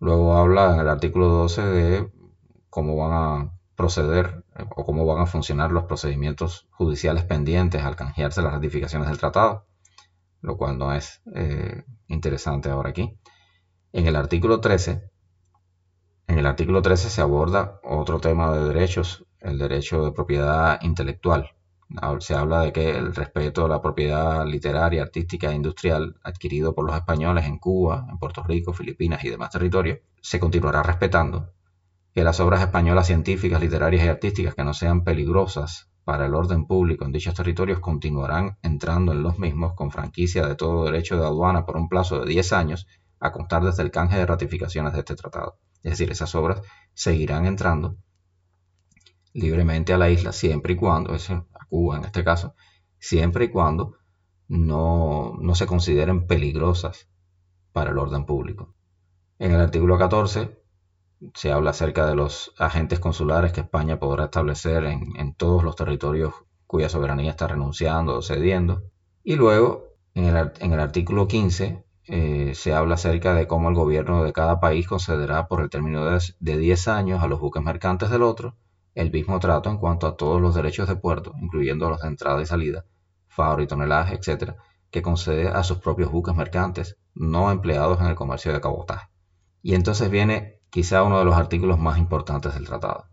Luego 0.00 0.36
habla 0.36 0.74
en 0.74 0.80
el 0.80 0.88
artículo 0.88 1.28
12 1.28 1.62
de 1.62 2.12
cómo 2.70 2.96
van 2.96 3.12
a 3.12 3.52
proceder 3.74 4.44
eh, 4.56 4.64
o 4.76 4.84
cómo 4.84 5.04
van 5.06 5.20
a 5.20 5.26
funcionar 5.26 5.72
los 5.72 5.84
procedimientos 5.84 6.68
judiciales 6.70 7.24
pendientes 7.24 7.82
al 7.82 7.96
canjearse 7.96 8.42
las 8.42 8.52
ratificaciones 8.52 9.08
del 9.08 9.18
tratado, 9.18 9.66
lo 10.40 10.56
cual 10.56 10.78
no 10.78 10.92
es 10.92 11.22
eh, 11.34 11.82
interesante 12.06 12.70
ahora 12.70 12.90
aquí. 12.90 13.18
En 13.92 14.06
el 14.06 14.16
artículo 14.16 14.60
13, 14.60 15.10
en 16.28 16.38
el 16.38 16.46
artículo 16.46 16.82
13 16.82 17.10
se 17.10 17.20
aborda 17.20 17.80
otro 17.82 18.20
tema 18.20 18.52
de 18.52 18.68
derechos, 18.68 19.26
el 19.40 19.58
derecho 19.58 20.04
de 20.04 20.12
propiedad 20.12 20.78
intelectual 20.82 21.57
se 22.20 22.34
habla 22.34 22.62
de 22.62 22.72
que 22.72 22.90
el 22.90 23.14
respeto 23.14 23.64
a 23.64 23.68
la 23.68 23.80
propiedad 23.80 24.46
literaria, 24.46 25.02
artística 25.02 25.50
e 25.50 25.54
industrial 25.54 26.16
adquirido 26.22 26.74
por 26.74 26.86
los 26.86 26.94
españoles 26.94 27.46
en 27.46 27.58
Cuba, 27.58 28.06
en 28.10 28.18
Puerto 28.18 28.42
Rico, 28.42 28.72
Filipinas 28.72 29.24
y 29.24 29.30
demás 29.30 29.50
territorios, 29.50 29.98
se 30.20 30.38
continuará 30.38 30.82
respetando, 30.82 31.52
que 32.14 32.24
las 32.24 32.40
obras 32.40 32.60
españolas 32.60 33.06
científicas, 33.06 33.60
literarias 33.60 34.04
y 34.04 34.08
artísticas 34.08 34.54
que 34.54 34.64
no 34.64 34.74
sean 34.74 35.04
peligrosas 35.04 35.88
para 36.04 36.26
el 36.26 36.34
orden 36.34 36.66
público 36.66 37.04
en 37.04 37.12
dichos 37.12 37.34
territorios 37.34 37.80
continuarán 37.80 38.58
entrando 38.62 39.12
en 39.12 39.22
los 39.22 39.38
mismos 39.38 39.74
con 39.74 39.90
franquicia 39.90 40.46
de 40.46 40.56
todo 40.56 40.84
derecho 40.84 41.18
de 41.18 41.26
aduana 41.26 41.66
por 41.66 41.76
un 41.76 41.88
plazo 41.88 42.20
de 42.20 42.26
10 42.26 42.52
años 42.54 42.86
a 43.20 43.32
contar 43.32 43.62
desde 43.62 43.82
el 43.82 43.90
canje 43.90 44.16
de 44.16 44.26
ratificaciones 44.26 44.92
de 44.92 45.00
este 45.00 45.16
tratado. 45.16 45.58
Es 45.82 45.92
decir, 45.92 46.10
esas 46.10 46.34
obras 46.34 46.62
seguirán 46.94 47.46
entrando 47.46 47.96
libremente 49.34 49.92
a 49.92 49.98
la 49.98 50.10
isla 50.10 50.32
siempre 50.32 50.72
y 50.72 50.76
cuando, 50.76 51.12
a 51.12 51.57
Cuba 51.68 51.96
en 51.96 52.04
este 52.04 52.24
caso, 52.24 52.54
siempre 52.98 53.46
y 53.46 53.48
cuando 53.50 53.96
no, 54.48 55.36
no 55.40 55.54
se 55.54 55.66
consideren 55.66 56.26
peligrosas 56.26 57.08
para 57.72 57.90
el 57.90 57.98
orden 57.98 58.24
público. 58.24 58.74
En 59.38 59.52
el 59.52 59.60
artículo 59.60 59.98
14 59.98 60.58
se 61.34 61.52
habla 61.52 61.70
acerca 61.70 62.06
de 62.06 62.14
los 62.14 62.54
agentes 62.58 62.98
consulares 63.00 63.52
que 63.52 63.60
España 63.60 63.98
podrá 63.98 64.24
establecer 64.24 64.84
en, 64.84 65.34
todos 65.34 65.64
los 65.64 65.76
territorios 65.76 66.34
cuya 66.66 66.88
soberanía 66.88 67.30
está 67.30 67.46
renunciando 67.46 68.16
o 68.16 68.22
cediendo. 68.22 68.82
Y 69.22 69.36
luego, 69.36 69.94
en 70.14 70.24
el, 70.24 70.80
artículo 70.80 71.28
15, 71.28 71.84
eh, 72.06 72.52
se 72.54 72.74
habla 72.74 72.94
acerca 72.94 73.34
de 73.34 73.46
cómo 73.46 73.68
el 73.68 73.74
gobierno 73.74 74.22
de 74.22 74.32
cada 74.32 74.60
país 74.60 74.86
concederá 74.86 75.48
por 75.48 75.60
el 75.60 75.70
término 75.70 76.04
de, 76.04 76.18
de 76.40 76.56
10 76.56 76.88
años 76.88 77.22
a 77.22 77.28
los 77.28 77.40
buques 77.40 77.62
mercantes 77.62 78.10
del 78.10 78.22
otro 78.22 78.56
el 78.98 79.12
mismo 79.12 79.38
trato 79.38 79.70
en 79.70 79.78
cuanto 79.78 80.08
a 80.08 80.16
todos 80.16 80.40
los 80.40 80.56
derechos 80.56 80.88
de 80.88 80.96
puerto, 80.96 81.32
incluyendo 81.40 81.88
los 81.88 82.00
de 82.00 82.08
entrada 82.08 82.42
y 82.42 82.46
salida, 82.46 82.84
faro 83.28 83.62
y 83.62 83.68
tonelaje, 83.68 84.16
etc., 84.16 84.54
que 84.90 85.02
concede 85.02 85.46
a 85.46 85.62
sus 85.62 85.78
propios 85.78 86.10
buques 86.10 86.34
mercantes, 86.34 86.98
no 87.14 87.52
empleados 87.52 88.00
en 88.00 88.08
el 88.08 88.16
comercio 88.16 88.52
de 88.52 88.60
cabotaje. 88.60 89.08
Y 89.62 89.76
entonces 89.76 90.10
viene 90.10 90.58
quizá 90.70 91.04
uno 91.04 91.20
de 91.20 91.24
los 91.24 91.36
artículos 91.36 91.78
más 91.78 91.96
importantes 91.98 92.54
del 92.54 92.66
tratado. 92.66 93.04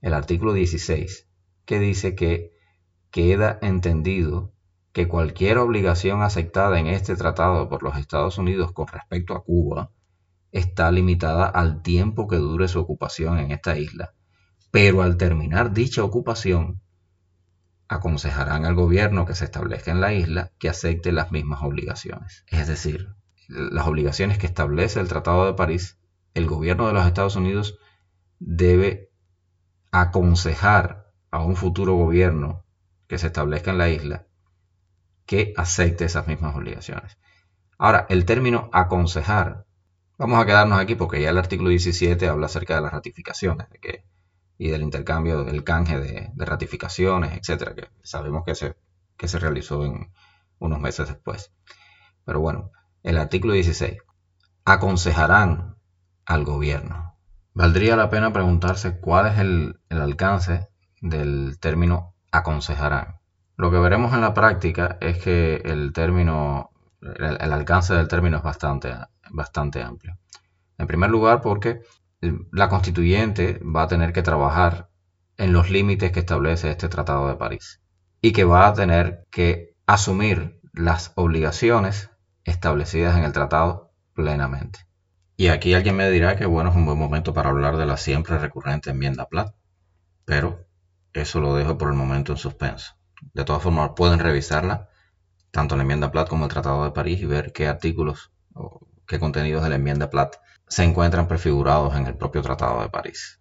El 0.00 0.14
artículo 0.14 0.54
16, 0.54 1.28
que 1.66 1.78
dice 1.78 2.14
que 2.14 2.52
queda 3.10 3.58
entendido 3.60 4.54
que 4.92 5.06
cualquier 5.06 5.58
obligación 5.58 6.22
aceptada 6.22 6.80
en 6.80 6.86
este 6.86 7.14
tratado 7.14 7.68
por 7.68 7.82
los 7.82 7.98
Estados 7.98 8.38
Unidos 8.38 8.72
con 8.72 8.86
respecto 8.86 9.34
a 9.34 9.44
Cuba 9.44 9.90
está 10.50 10.90
limitada 10.90 11.44
al 11.44 11.82
tiempo 11.82 12.26
que 12.26 12.36
dure 12.36 12.68
su 12.68 12.80
ocupación 12.80 13.38
en 13.38 13.50
esta 13.50 13.76
isla, 13.76 14.14
pero 14.70 15.02
al 15.02 15.16
terminar 15.16 15.72
dicha 15.72 16.04
ocupación, 16.04 16.80
aconsejarán 17.88 18.64
al 18.64 18.74
gobierno 18.74 19.26
que 19.26 19.34
se 19.34 19.44
establezca 19.44 19.90
en 19.90 20.00
la 20.00 20.12
isla 20.12 20.52
que 20.58 20.68
acepte 20.68 21.10
las 21.10 21.32
mismas 21.32 21.62
obligaciones. 21.62 22.44
Es 22.46 22.68
decir, 22.68 23.08
las 23.48 23.86
obligaciones 23.88 24.38
que 24.38 24.46
establece 24.46 25.00
el 25.00 25.08
Tratado 25.08 25.46
de 25.46 25.54
París 25.54 25.98
el 26.34 26.46
gobierno 26.46 26.86
de 26.86 26.92
los 26.92 27.06
Estados 27.06 27.34
Unidos 27.34 27.78
debe 28.38 29.10
aconsejar 29.90 31.10
a 31.30 31.42
un 31.42 31.56
futuro 31.56 31.94
gobierno 31.94 32.64
que 33.08 33.18
se 33.18 33.26
establezca 33.26 33.72
en 33.72 33.78
la 33.78 33.88
isla 33.88 34.26
que 35.26 35.52
acepte 35.56 36.04
esas 36.04 36.26
mismas 36.26 36.54
obligaciones. 36.54 37.18
Ahora, 37.78 38.06
el 38.08 38.24
término 38.24 38.70
aconsejar, 38.72 39.66
vamos 40.18 40.40
a 40.40 40.46
quedarnos 40.46 40.78
aquí 40.78 40.94
porque 40.94 41.20
ya 41.20 41.30
el 41.30 41.38
artículo 41.38 41.70
17 41.70 42.28
habla 42.28 42.46
acerca 42.46 42.76
de 42.76 42.82
las 42.82 42.92
ratificaciones 42.92 43.68
y 44.60 44.68
del 44.68 44.82
intercambio, 44.82 45.42
del 45.42 45.64
canje 45.64 45.98
de, 45.98 46.30
ratificaciones, 46.36 47.32
etcétera, 47.32 47.74
que 47.74 47.88
sabemos 48.02 48.44
que 48.44 48.54
se, 48.54 48.76
que 49.16 49.26
se 49.26 49.38
realizó 49.38 49.86
en 49.86 50.12
unos 50.58 50.78
meses 50.78 51.08
después. 51.08 51.50
Pero 52.26 52.40
bueno, 52.40 52.70
el 53.02 53.16
artículo 53.16 53.54
16. 53.54 53.96
Aconsejarán 54.66 55.76
al 56.26 56.44
gobierno. 56.44 57.16
Valdría 57.54 57.96
la 57.96 58.10
pena 58.10 58.34
preguntarse 58.34 59.00
cuál 59.00 59.28
es 59.28 59.38
el, 59.38 59.80
alcance 59.88 60.68
del 61.00 61.58
término 61.58 62.14
aconsejarán. 62.30 63.18
Lo 63.56 63.70
que 63.70 63.78
veremos 63.78 64.12
en 64.12 64.20
la 64.20 64.34
práctica 64.34 64.98
es 65.00 65.22
que 65.24 65.62
el 65.64 65.94
término, 65.94 66.68
el, 67.00 67.50
alcance 67.50 67.94
del 67.94 68.08
término 68.08 68.36
es 68.36 68.42
bastante, 68.42 68.94
bastante 69.30 69.82
amplio. 69.82 70.18
En 70.76 70.86
primer 70.86 71.08
lugar, 71.08 71.40
porque 71.40 71.80
la 72.20 72.68
constituyente 72.68 73.60
va 73.64 73.82
a 73.82 73.88
tener 73.88 74.12
que 74.12 74.22
trabajar 74.22 74.90
en 75.36 75.52
los 75.52 75.70
límites 75.70 76.12
que 76.12 76.20
establece 76.20 76.70
este 76.70 76.88
Tratado 76.88 77.28
de 77.28 77.36
París 77.36 77.80
y 78.20 78.32
que 78.32 78.44
va 78.44 78.66
a 78.66 78.74
tener 78.74 79.26
que 79.30 79.74
asumir 79.86 80.60
las 80.72 81.12
obligaciones 81.16 82.10
establecidas 82.44 83.16
en 83.16 83.24
el 83.24 83.32
tratado 83.32 83.92
plenamente. 84.14 84.80
Y 85.36 85.48
aquí 85.48 85.72
alguien 85.72 85.96
me 85.96 86.10
dirá 86.10 86.36
que 86.36 86.44
bueno, 86.46 86.70
es 86.70 86.76
un 86.76 86.84
buen 86.84 86.98
momento 86.98 87.32
para 87.32 87.50
hablar 87.50 87.76
de 87.76 87.86
la 87.86 87.96
siempre 87.96 88.38
recurrente 88.38 88.90
enmienda 88.90 89.26
Platt, 89.26 89.54
pero 90.26 90.66
eso 91.14 91.40
lo 91.40 91.54
dejo 91.54 91.78
por 91.78 91.88
el 91.88 91.96
momento 91.96 92.32
en 92.32 92.38
suspenso. 92.38 92.94
De 93.32 93.44
todas 93.44 93.62
formas, 93.62 93.92
pueden 93.96 94.18
revisarla, 94.18 94.90
tanto 95.50 95.76
la 95.76 95.82
enmienda 95.82 96.10
Platt 96.10 96.28
como 96.28 96.44
el 96.44 96.50
Tratado 96.50 96.84
de 96.84 96.90
París, 96.90 97.20
y 97.22 97.26
ver 97.26 97.52
qué 97.52 97.66
artículos 97.66 98.30
o 98.54 98.86
qué 99.06 99.18
contenidos 99.18 99.62
de 99.62 99.70
la 99.70 99.76
enmienda 99.76 100.10
Platt 100.10 100.36
se 100.70 100.84
encuentran 100.84 101.26
prefigurados 101.26 101.96
en 101.96 102.06
el 102.06 102.16
propio 102.16 102.42
Tratado 102.42 102.80
de 102.80 102.88
París. 102.88 103.40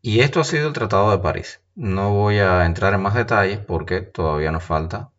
Y 0.00 0.20
esto 0.20 0.40
ha 0.40 0.44
sido 0.44 0.66
el 0.66 0.72
Tratado 0.72 1.10
de 1.10 1.18
París. 1.18 1.60
No 1.74 2.14
voy 2.14 2.38
a 2.38 2.64
entrar 2.64 2.94
en 2.94 3.02
más 3.02 3.12
detalles 3.14 3.58
porque 3.58 4.00
todavía 4.00 4.50
nos 4.50 4.64
falta 4.64 5.12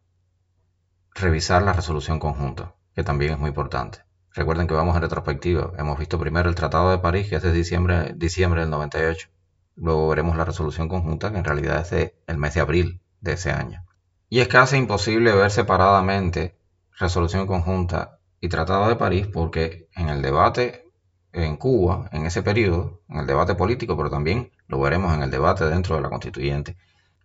revisar 1.13 1.61
la 1.61 1.73
resolución 1.73 2.19
conjunta, 2.19 2.73
que 2.95 3.03
también 3.03 3.33
es 3.33 3.39
muy 3.39 3.49
importante. 3.49 3.99
Recuerden 4.33 4.65
que 4.65 4.73
vamos 4.73 4.95
en 4.95 5.03
retrospectiva. 5.03 5.71
Hemos 5.77 5.99
visto 5.99 6.17
primero 6.17 6.49
el 6.49 6.55
Tratado 6.55 6.89
de 6.89 6.97
París, 6.97 7.29
que 7.29 7.35
es 7.35 7.43
de 7.43 7.53
diciembre, 7.53 8.13
diciembre 8.15 8.61
del 8.61 8.71
98. 8.71 9.29
Luego 9.75 10.09
veremos 10.09 10.35
la 10.35 10.45
resolución 10.45 10.89
conjunta, 10.89 11.31
que 11.31 11.37
en 11.37 11.45
realidad 11.45 11.81
es 11.81 11.91
de 11.91 12.15
el 12.25 12.39
mes 12.39 12.55
de 12.55 12.61
abril 12.61 13.01
de 13.21 13.33
ese 13.33 13.51
año. 13.51 13.85
Y 14.29 14.39
es 14.39 14.47
casi 14.47 14.77
imposible 14.77 15.31
ver 15.31 15.51
separadamente 15.51 16.57
resolución 16.97 17.45
conjunta 17.45 18.17
y 18.39 18.49
Tratado 18.49 18.87
de 18.87 18.95
París 18.95 19.27
porque 19.31 19.87
en 19.95 20.09
el 20.09 20.23
debate 20.23 20.82
en 21.33 21.57
Cuba, 21.57 22.09
en 22.11 22.25
ese 22.25 22.43
periodo, 22.43 23.01
en 23.09 23.19
el 23.19 23.27
debate 23.27 23.55
político, 23.55 23.97
pero 23.97 24.09
también 24.09 24.51
lo 24.67 24.79
veremos 24.79 25.13
en 25.13 25.23
el 25.23 25.31
debate 25.31 25.65
dentro 25.65 25.95
de 25.95 26.01
la 26.01 26.09
constituyente, 26.09 26.77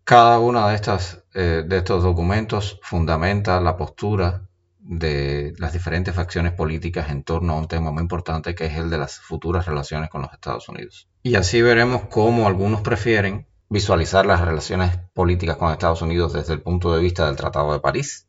cada 0.08 0.38
uno 0.38 0.66
de, 0.66 0.74
estas, 0.74 1.22
eh, 1.34 1.64
de 1.66 1.76
estos 1.76 2.02
documentos 2.02 2.80
fundamenta 2.82 3.60
la 3.60 3.76
postura 3.76 4.48
de 4.78 5.52
las 5.58 5.74
diferentes 5.74 6.14
facciones 6.14 6.52
políticas 6.52 7.10
en 7.10 7.24
torno 7.24 7.52
a 7.52 7.58
un 7.58 7.68
tema 7.68 7.90
muy 7.90 8.00
importante 8.00 8.54
que 8.54 8.64
es 8.64 8.78
el 8.78 8.88
de 8.88 8.96
las 8.96 9.18
futuras 9.18 9.66
relaciones 9.66 10.08
con 10.08 10.22
los 10.22 10.32
Estados 10.32 10.66
Unidos. 10.70 11.10
Y 11.22 11.34
así 11.34 11.60
veremos 11.60 12.04
cómo 12.08 12.46
algunos 12.46 12.80
prefieren 12.80 13.48
visualizar 13.68 14.24
las 14.24 14.40
relaciones 14.40 14.98
políticas 15.12 15.58
con 15.58 15.72
Estados 15.72 16.00
Unidos 16.00 16.32
desde 16.32 16.54
el 16.54 16.62
punto 16.62 16.94
de 16.94 17.02
vista 17.02 17.26
del 17.26 17.36
Tratado 17.36 17.74
de 17.74 17.80
París, 17.80 18.28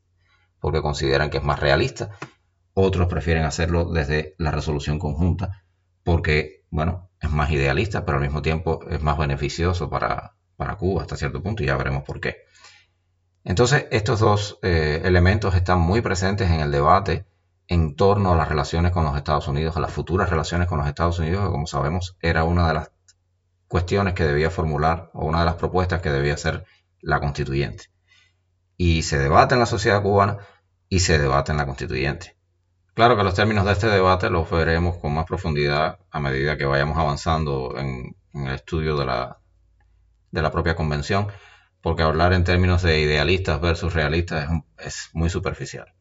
porque 0.60 0.82
consideran 0.82 1.30
que 1.30 1.38
es 1.38 1.44
más 1.46 1.62
realista. 1.62 2.10
Otros 2.74 3.08
prefieren 3.08 3.46
hacerlo 3.46 3.86
desde 3.86 4.36
la 4.38 4.52
resolución 4.52 5.00
conjunta, 5.00 5.64
porque, 6.10 6.66
bueno, 6.72 7.12
es 7.22 7.30
más 7.30 7.52
idealista, 7.52 8.04
pero 8.04 8.18
al 8.18 8.24
mismo 8.24 8.42
tiempo 8.42 8.80
es 8.90 9.00
más 9.00 9.16
beneficioso 9.16 9.92
para, 9.92 10.36
para 10.56 10.76
Cuba 10.76 11.04
hasta 11.04 11.16
cierto 11.16 11.44
punto, 11.44 11.62
y 11.62 11.68
ya 11.68 11.78
veremos 11.78 12.02
por 12.02 12.20
qué. 12.20 12.46
Entonces, 13.44 13.86
estos 13.92 14.20
dos 14.20 14.58
eh, 14.64 15.04
elementos 15.04 15.54
están 15.54 15.80
muy 15.80 16.02
presentes 16.02 16.50
en 16.50 16.62
el 16.62 16.72
debate 16.72 17.28
en 17.68 17.96
torno 17.96 18.34
a 18.34 18.36
las 18.36 18.50
relaciones 18.50 18.92
con 18.92 19.06
los 19.06 19.16
Estados 19.16 19.48
Unidos, 19.48 19.78
a 19.78 19.82
las 19.82 19.92
futuras 19.92 20.32
relaciones 20.32 20.68
con 20.68 20.80
los 20.80 20.88
Estados 20.88 21.20
Unidos, 21.20 21.46
que 21.46 21.52
como 21.52 21.68
sabemos 21.68 22.18
era 22.24 22.44
una 22.44 22.68
de 22.68 22.74
las 22.74 22.92
cuestiones 23.68 24.16
que 24.16 24.24
debía 24.24 24.50
formular 24.50 25.12
o 25.14 25.28
una 25.28 25.42
de 25.42 25.46
las 25.46 25.56
propuestas 25.58 26.02
que 26.02 26.10
debía 26.10 26.34
hacer 26.34 26.66
la 27.02 27.20
constituyente. 27.20 27.84
Y 28.78 29.04
se 29.04 29.20
debate 29.20 29.54
en 29.54 29.60
la 29.60 29.68
sociedad 29.68 30.02
cubana 30.02 30.40
y 30.88 31.02
se 31.02 31.20
debate 31.20 31.52
en 31.52 31.60
la 31.60 31.68
constituyente. 31.68 32.39
Claro 33.00 33.16
que 33.16 33.24
los 33.24 33.34
términos 33.34 33.64
de 33.64 33.72
este 33.72 33.88
debate 33.88 34.30
los 34.30 34.52
veremos 34.52 34.98
con 34.98 35.14
más 35.14 35.26
profundidad 35.26 36.00
a 36.12 36.20
medida 36.20 36.58
que 36.58 36.66
vayamos 36.66 36.98
avanzando 36.98 37.78
en, 37.78 38.18
el 38.34 38.54
estudio 38.54 38.98
de 38.98 39.06
la, 39.06 39.40
de 40.32 40.42
la 40.42 40.52
propia 40.52 40.76
convención, 40.76 41.28
porque 41.80 42.04
hablar 42.04 42.34
en 42.34 42.44
términos 42.44 42.82
de 42.82 43.00
idealistas 43.00 43.62
versus 43.62 43.94
realistas 43.94 44.50
es, 44.78 45.12
muy 45.14 45.30
superficial. 45.30 45.94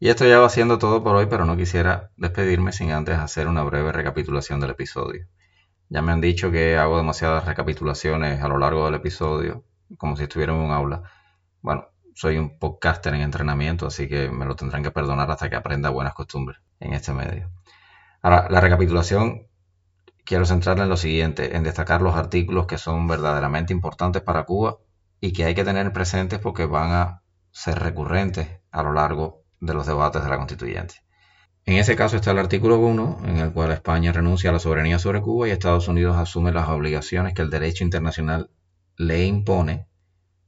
Y 0.00 0.08
esto 0.08 0.26
ya 0.26 0.40
va 0.40 0.48
siendo 0.48 0.80
todo 0.80 1.04
por 1.04 1.14
hoy, 1.14 1.26
pero 1.26 1.44
no 1.44 1.56
quisiera 1.56 2.10
despedirme 2.16 2.72
sin 2.72 2.90
antes 2.90 3.16
hacer 3.18 3.46
una 3.46 3.62
breve 3.62 3.92
recapitulación 3.92 4.58
del 4.58 4.70
episodio. 4.70 5.28
Ya 5.90 6.02
me 6.02 6.10
han 6.10 6.20
dicho 6.20 6.50
que 6.50 6.76
hago 6.76 6.96
demasiadas 6.96 7.44
recapitulaciones 7.44 8.42
a 8.42 8.48
lo 8.48 8.58
largo 8.58 8.86
del 8.86 8.94
episodio, 8.96 9.64
como 9.96 10.16
si 10.16 10.24
estuviera 10.24 10.52
en 10.52 10.58
un 10.58 10.72
aula. 10.72 11.04
Bueno, 11.60 11.91
soy 12.14 12.38
un 12.38 12.58
podcaster 12.58 13.14
en 13.14 13.22
entrenamiento, 13.22 13.86
así 13.86 14.08
que 14.08 14.30
me 14.30 14.44
lo 14.44 14.56
tendrán 14.56 14.82
que 14.82 14.90
perdonar 14.90 15.30
hasta 15.30 15.48
que 15.48 15.56
aprenda 15.56 15.90
buenas 15.90 16.14
costumbres 16.14 16.58
en 16.80 16.94
este 16.94 17.12
medio. 17.12 17.50
Ahora, 18.22 18.48
la 18.50 18.60
recapitulación 18.60 19.46
quiero 20.24 20.44
centrarla 20.44 20.84
en 20.84 20.90
lo 20.90 20.96
siguiente, 20.96 21.56
en 21.56 21.62
destacar 21.62 22.02
los 22.02 22.14
artículos 22.14 22.66
que 22.66 22.78
son 22.78 23.06
verdaderamente 23.06 23.72
importantes 23.72 24.22
para 24.22 24.44
Cuba 24.44 24.78
y 25.20 25.32
que 25.32 25.44
hay 25.44 25.54
que 25.54 25.64
tener 25.64 25.92
presentes 25.92 26.38
porque 26.38 26.66
van 26.66 26.92
a 26.92 27.22
ser 27.50 27.78
recurrentes 27.78 28.48
a 28.70 28.82
lo 28.82 28.92
largo 28.92 29.44
de 29.60 29.74
los 29.74 29.86
debates 29.86 30.22
de 30.22 30.28
la 30.28 30.36
constituyente. 30.36 30.94
En 31.64 31.76
ese 31.76 31.94
caso 31.94 32.16
está 32.16 32.32
el 32.32 32.38
artículo 32.38 32.78
1, 32.78 33.20
en 33.24 33.36
el 33.36 33.52
cual 33.52 33.70
España 33.70 34.12
renuncia 34.12 34.50
a 34.50 34.52
la 34.52 34.58
soberanía 34.58 34.98
sobre 34.98 35.20
Cuba 35.20 35.46
y 35.46 35.52
Estados 35.52 35.86
Unidos 35.86 36.16
asume 36.16 36.50
las 36.50 36.68
obligaciones 36.68 37.34
que 37.34 37.42
el 37.42 37.50
derecho 37.50 37.84
internacional 37.84 38.50
le 38.96 39.24
impone 39.24 39.86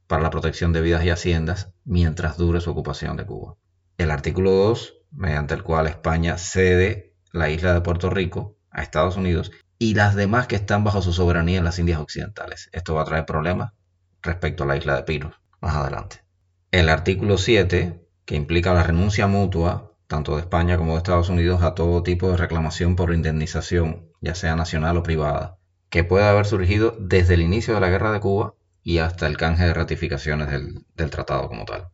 para 0.07 0.23
la 0.23 0.29
protección 0.29 0.73
de 0.73 0.81
vidas 0.81 1.03
y 1.03 1.09
haciendas 1.09 1.69
mientras 1.83 2.37
dure 2.37 2.61
su 2.61 2.71
ocupación 2.71 3.17
de 3.17 3.25
Cuba. 3.25 3.55
El 3.97 4.11
artículo 4.11 4.51
2, 4.51 4.95
mediante 5.11 5.53
el 5.53 5.63
cual 5.63 5.87
España 5.87 6.37
cede 6.37 7.13
la 7.31 7.49
isla 7.49 7.73
de 7.73 7.81
Puerto 7.81 8.09
Rico 8.09 8.57
a 8.69 8.81
Estados 8.81 9.17
Unidos 9.17 9.51
y 9.77 9.95
las 9.95 10.15
demás 10.15 10.47
que 10.47 10.55
están 10.55 10.83
bajo 10.83 11.01
su 11.01 11.13
soberanía 11.13 11.57
en 11.57 11.63
las 11.63 11.79
Indias 11.79 11.99
Occidentales. 11.99 12.69
Esto 12.71 12.95
va 12.95 13.01
a 13.01 13.05
traer 13.05 13.25
problemas 13.25 13.73
respecto 14.21 14.63
a 14.63 14.67
la 14.67 14.77
isla 14.77 14.95
de 14.95 15.03
Piros 15.03 15.35
más 15.61 15.75
adelante. 15.75 16.23
El 16.71 16.89
artículo 16.89 17.37
7, 17.37 18.05
que 18.25 18.35
implica 18.35 18.73
la 18.73 18.83
renuncia 18.83 19.27
mutua, 19.27 19.93
tanto 20.07 20.35
de 20.35 20.41
España 20.41 20.77
como 20.77 20.93
de 20.93 20.97
Estados 20.97 21.29
Unidos, 21.29 21.63
a 21.63 21.73
todo 21.73 22.03
tipo 22.03 22.29
de 22.29 22.37
reclamación 22.37 22.95
por 22.95 23.13
indemnización, 23.13 24.11
ya 24.21 24.35
sea 24.35 24.55
nacional 24.55 24.97
o 24.97 25.03
privada, 25.03 25.57
que 25.89 26.03
puede 26.03 26.25
haber 26.25 26.45
surgido 26.45 26.95
desde 26.99 27.35
el 27.35 27.41
inicio 27.41 27.73
de 27.73 27.79
la 27.79 27.89
guerra 27.89 28.11
de 28.11 28.19
Cuba 28.19 28.55
y 28.87 28.99
hasta 28.99 29.25
el 29.25 29.35
canje 29.35 29.65
de 29.65 29.73
ratificaciones 29.73 30.51
del, 30.51 30.85
del 30.93 31.09
tratado 31.09 31.49
como 31.49 31.65
tal. 31.65 31.87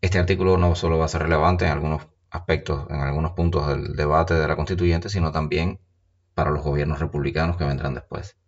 Este 0.00 0.18
artículo 0.18 0.56
no 0.56 0.74
solo 0.74 0.96
va 0.96 1.04
a 1.04 1.08
ser 1.08 1.22
relevante 1.22 1.66
en 1.66 1.72
algunos 1.72 2.08
aspectos, 2.30 2.86
en 2.88 3.02
algunos 3.02 3.32
puntos 3.32 3.68
del 3.68 3.94
debate 3.94 4.32
de 4.32 4.48
la 4.48 4.56
constituyente, 4.56 5.10
sino 5.10 5.30
también 5.30 5.78
para 6.32 6.50
los 6.50 6.64
gobiernos 6.64 7.00
republicanos 7.00 7.58
que 7.58 7.64
vendrán 7.64 7.92
después. 7.92 8.38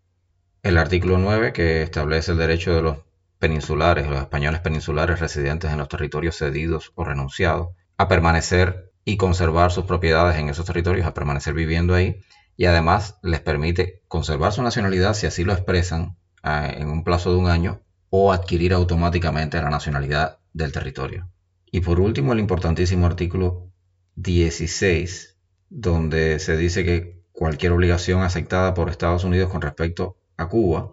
El 0.63 0.79
artículo 0.79 1.19
9, 1.19 1.53
que 1.53 1.83
establece 1.83 2.33
el 2.33 2.39
derecho 2.39 2.75
de 2.75 2.81
los 2.81 2.99
peninsulares, 3.39 4.09
los 4.09 4.21
españoles 4.21 4.61
peninsulares 4.61 5.21
residentes 5.21 5.71
en 5.71 5.77
los 5.77 5.89
territorios 5.89 6.39
cedidos 6.39 6.93
o 6.95 7.05
renunciados, 7.05 7.69
a 7.99 8.09
permanecer 8.09 8.93
y 9.05 9.19
conservar 9.19 9.73
sus 9.73 9.85
propiedades 9.85 10.39
en 10.39 10.49
esos 10.49 10.65
territorios, 10.65 11.07
a 11.07 11.13
permanecer 11.13 11.53
viviendo 11.53 11.95
ahí, 11.95 12.23
y 12.57 12.65
además 12.65 13.19
les 13.23 13.41
permite 13.41 14.03
conservar 14.09 14.53
su 14.53 14.63
nacionalidad 14.63 15.13
si 15.13 15.27
así 15.27 15.45
lo 15.45 15.53
expresan 15.53 16.17
eh, 16.43 16.77
en 16.79 16.89
un 16.89 17.05
plazo 17.05 17.31
de 17.31 17.37
un 17.37 17.51
año 17.51 17.83
o 18.11 18.33
adquirir 18.33 18.73
automáticamente 18.73 19.61
la 19.62 19.70
nacionalidad 19.70 20.38
del 20.53 20.73
territorio. 20.73 21.31
Y 21.70 21.81
por 21.81 22.01
último, 22.01 22.33
el 22.33 22.40
importantísimo 22.40 23.07
artículo 23.07 23.70
16, 24.16 25.38
donde 25.70 26.38
se 26.40 26.57
dice 26.57 26.85
que 26.85 27.20
Cualquier 27.40 27.73
obligación 27.73 28.20
aceptada 28.20 28.75
por 28.75 28.90
Estados 28.90 29.25
Unidos 29.25 29.51
con 29.51 29.62
respecto 29.62 30.18
a 30.37 30.51
Cuba 30.51 30.92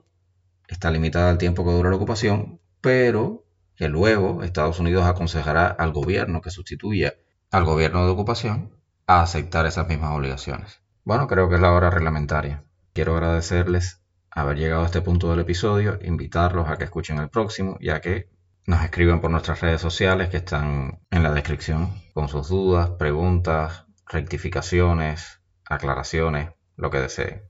está 0.70 0.90
limitada 0.90 1.30
al 1.30 1.38
tiempo 1.38 1.66
que 1.66 1.72
dura 1.72 1.90
la 1.90 1.98
ocupación, 1.98 2.62
pero 2.80 3.44
que 3.76 3.90
luego 3.90 4.42
Estados 4.44 4.80
Unidos 4.80 5.06
aconsejará 5.06 5.68
al 5.68 5.92
gobierno 5.92 6.40
que 6.40 6.50
sustituya 6.50 7.16
al 7.52 7.66
gobierno 7.66 8.06
de 8.06 8.12
ocupación 8.12 8.72
a 9.08 9.24
aceptar 9.24 9.66
esas 9.66 9.90
mismas 9.90 10.16
obligaciones. 10.16 10.80
Bueno, 11.04 11.28
creo 11.28 11.50
que 11.50 11.56
es 11.56 11.62
la 11.62 11.74
hora 11.74 11.90
reglamentaria. 11.90 12.64
Quiero 12.94 13.18
agradecerles 13.18 14.02
haber 14.38 14.58
llegado 14.58 14.84
a 14.84 14.86
este 14.86 15.02
punto 15.02 15.32
del 15.32 15.40
episodio, 15.40 15.98
invitarlos 16.04 16.70
a 16.70 16.78
que 16.78 16.84
escuchen 16.84 17.18
el 17.18 17.30
próximo, 17.30 17.76
ya 17.82 18.02
que 18.02 18.30
nos 18.68 18.84
escriban 18.84 19.20
por 19.20 19.32
nuestras 19.32 19.62
redes 19.62 19.82
sociales 19.82 20.30
que 20.30 20.38
están 20.38 21.00
en 21.10 21.24
la 21.24 21.34
descripción 21.34 21.92
con 22.14 22.28
sus 22.28 22.48
dudas, 22.48 22.92
preguntas, 23.00 23.86
rectificaciones, 24.06 25.42
aclaraciones, 25.66 26.52
lo 26.76 26.92
que 26.92 27.00
desee. 27.00 27.50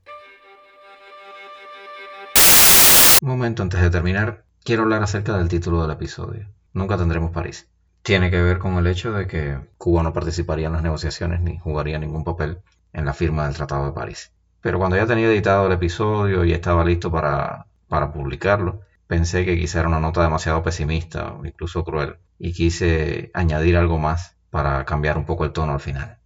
Un 3.20 3.28
momento 3.28 3.62
antes 3.62 3.82
de 3.82 3.90
terminar, 3.90 4.46
quiero 4.64 4.84
hablar 4.84 5.02
acerca 5.02 5.36
del 5.36 5.48
título 5.48 5.82
del 5.82 5.90
episodio. 5.90 6.48
Nunca 6.72 6.96
tendremos 6.96 7.32
París. 7.32 7.68
Tiene 8.02 8.30
que 8.30 8.40
ver 8.40 8.58
con 8.58 8.78
el 8.78 8.86
hecho 8.86 9.12
de 9.12 9.26
que 9.26 9.58
Cuba 9.76 10.02
no 10.02 10.14
participaría 10.14 10.68
en 10.68 10.72
las 10.72 10.82
negociaciones 10.82 11.42
ni 11.42 11.58
jugaría 11.58 11.98
ningún 11.98 12.24
papel 12.24 12.62
en 12.94 13.04
la 13.04 13.12
firma 13.12 13.44
del 13.44 13.56
Tratado 13.56 13.84
de 13.84 13.92
París. 13.92 14.32
Pero 14.60 14.78
cuando 14.78 14.96
ya 14.96 15.06
tenía 15.06 15.28
editado 15.28 15.66
el 15.66 15.72
episodio 15.72 16.44
y 16.44 16.52
estaba 16.52 16.84
listo 16.84 17.10
para, 17.10 17.66
para 17.88 18.12
publicarlo, 18.12 18.80
pensé 19.06 19.44
que 19.44 19.58
quizá 19.58 19.80
era 19.80 19.88
una 19.88 20.00
nota 20.00 20.22
demasiado 20.22 20.62
pesimista 20.62 21.32
o 21.32 21.44
incluso 21.46 21.84
cruel 21.84 22.18
y 22.38 22.52
quise 22.52 23.30
añadir 23.34 23.76
algo 23.76 23.98
más 23.98 24.36
para 24.50 24.84
cambiar 24.84 25.18
un 25.18 25.26
poco 25.26 25.44
el 25.44 25.52
tono 25.52 25.72
al 25.72 25.80
final 25.80 26.18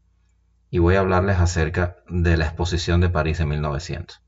y 0.73 0.79
voy 0.79 0.95
a 0.95 1.01
hablarles 1.01 1.37
acerca 1.37 1.99
de 2.09 2.39
la 2.39 2.47
exposición 2.47 3.03
de 3.03 3.11
París 3.11 3.39
en 3.41 3.51
1900. 3.51 4.23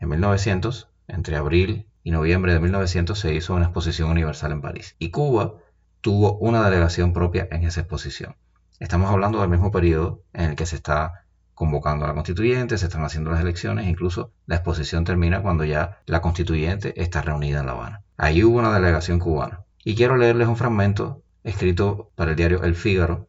En 0.00 0.10
1900, 0.10 0.90
entre 1.08 1.36
abril 1.36 1.88
y 2.04 2.10
noviembre 2.10 2.52
de 2.52 2.60
1900, 2.60 3.18
se 3.18 3.32
hizo 3.32 3.54
una 3.54 3.64
exposición 3.64 4.10
universal 4.10 4.52
en 4.52 4.60
París 4.60 4.96
y 4.98 5.10
Cuba 5.10 5.54
tuvo 6.02 6.36
una 6.40 6.62
delegación 6.62 7.14
propia 7.14 7.48
en 7.50 7.64
esa 7.64 7.80
exposición. 7.80 8.36
Estamos 8.78 9.10
hablando 9.10 9.40
del 9.40 9.48
mismo 9.48 9.72
periodo 9.72 10.22
en 10.34 10.50
el 10.50 10.56
que 10.56 10.66
se 10.66 10.76
está 10.76 11.24
convocando 11.58 12.04
a 12.04 12.08
la 12.08 12.14
constituyente, 12.14 12.78
se 12.78 12.86
están 12.86 13.02
haciendo 13.02 13.32
las 13.32 13.40
elecciones, 13.40 13.88
incluso 13.88 14.30
la 14.46 14.54
exposición 14.54 15.02
termina 15.02 15.42
cuando 15.42 15.64
ya 15.64 15.98
la 16.06 16.20
constituyente 16.20 17.02
está 17.02 17.20
reunida 17.20 17.58
en 17.58 17.66
La 17.66 17.72
Habana. 17.72 18.04
Ahí 18.16 18.44
hubo 18.44 18.60
una 18.60 18.72
delegación 18.72 19.18
cubana. 19.18 19.64
Y 19.82 19.96
quiero 19.96 20.16
leerles 20.16 20.46
un 20.46 20.56
fragmento 20.56 21.24
escrito 21.42 22.12
para 22.14 22.30
el 22.30 22.36
diario 22.36 22.62
El 22.62 22.76
Fígaro 22.76 23.26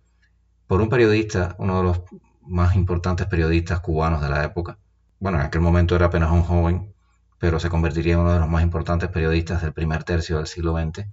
por 0.68 0.80
un 0.80 0.90
periodista, 0.90 1.56
uno 1.58 1.78
de 1.78 1.84
los 1.84 2.02
más 2.42 2.76
importantes 2.76 3.26
periodistas 3.26 3.80
cubanos 3.80 4.22
de 4.22 4.30
la 4.30 4.44
época. 4.44 4.78
Bueno, 5.20 5.40
en 5.40 5.48
aquel 5.48 5.62
momento 5.62 5.96
era 5.96 6.06
apenas 6.06 6.32
un 6.32 6.44
joven, 6.44 6.94
pero 7.40 7.60
se 7.60 7.70
convertiría 7.70 8.14
en 8.14 8.20
uno 8.20 8.34
de 8.34 8.40
los 8.42 8.48
más 8.48 8.62
importantes 8.62 9.10
periodistas 9.10 9.64
del 9.64 9.74
primer 9.74 10.04
tercio 10.04 10.38
del 10.38 10.46
siglo 10.46 10.78
XX, 10.78 11.08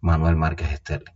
Manuel 0.00 0.34
Márquez 0.34 0.78
Sterling, 0.78 1.14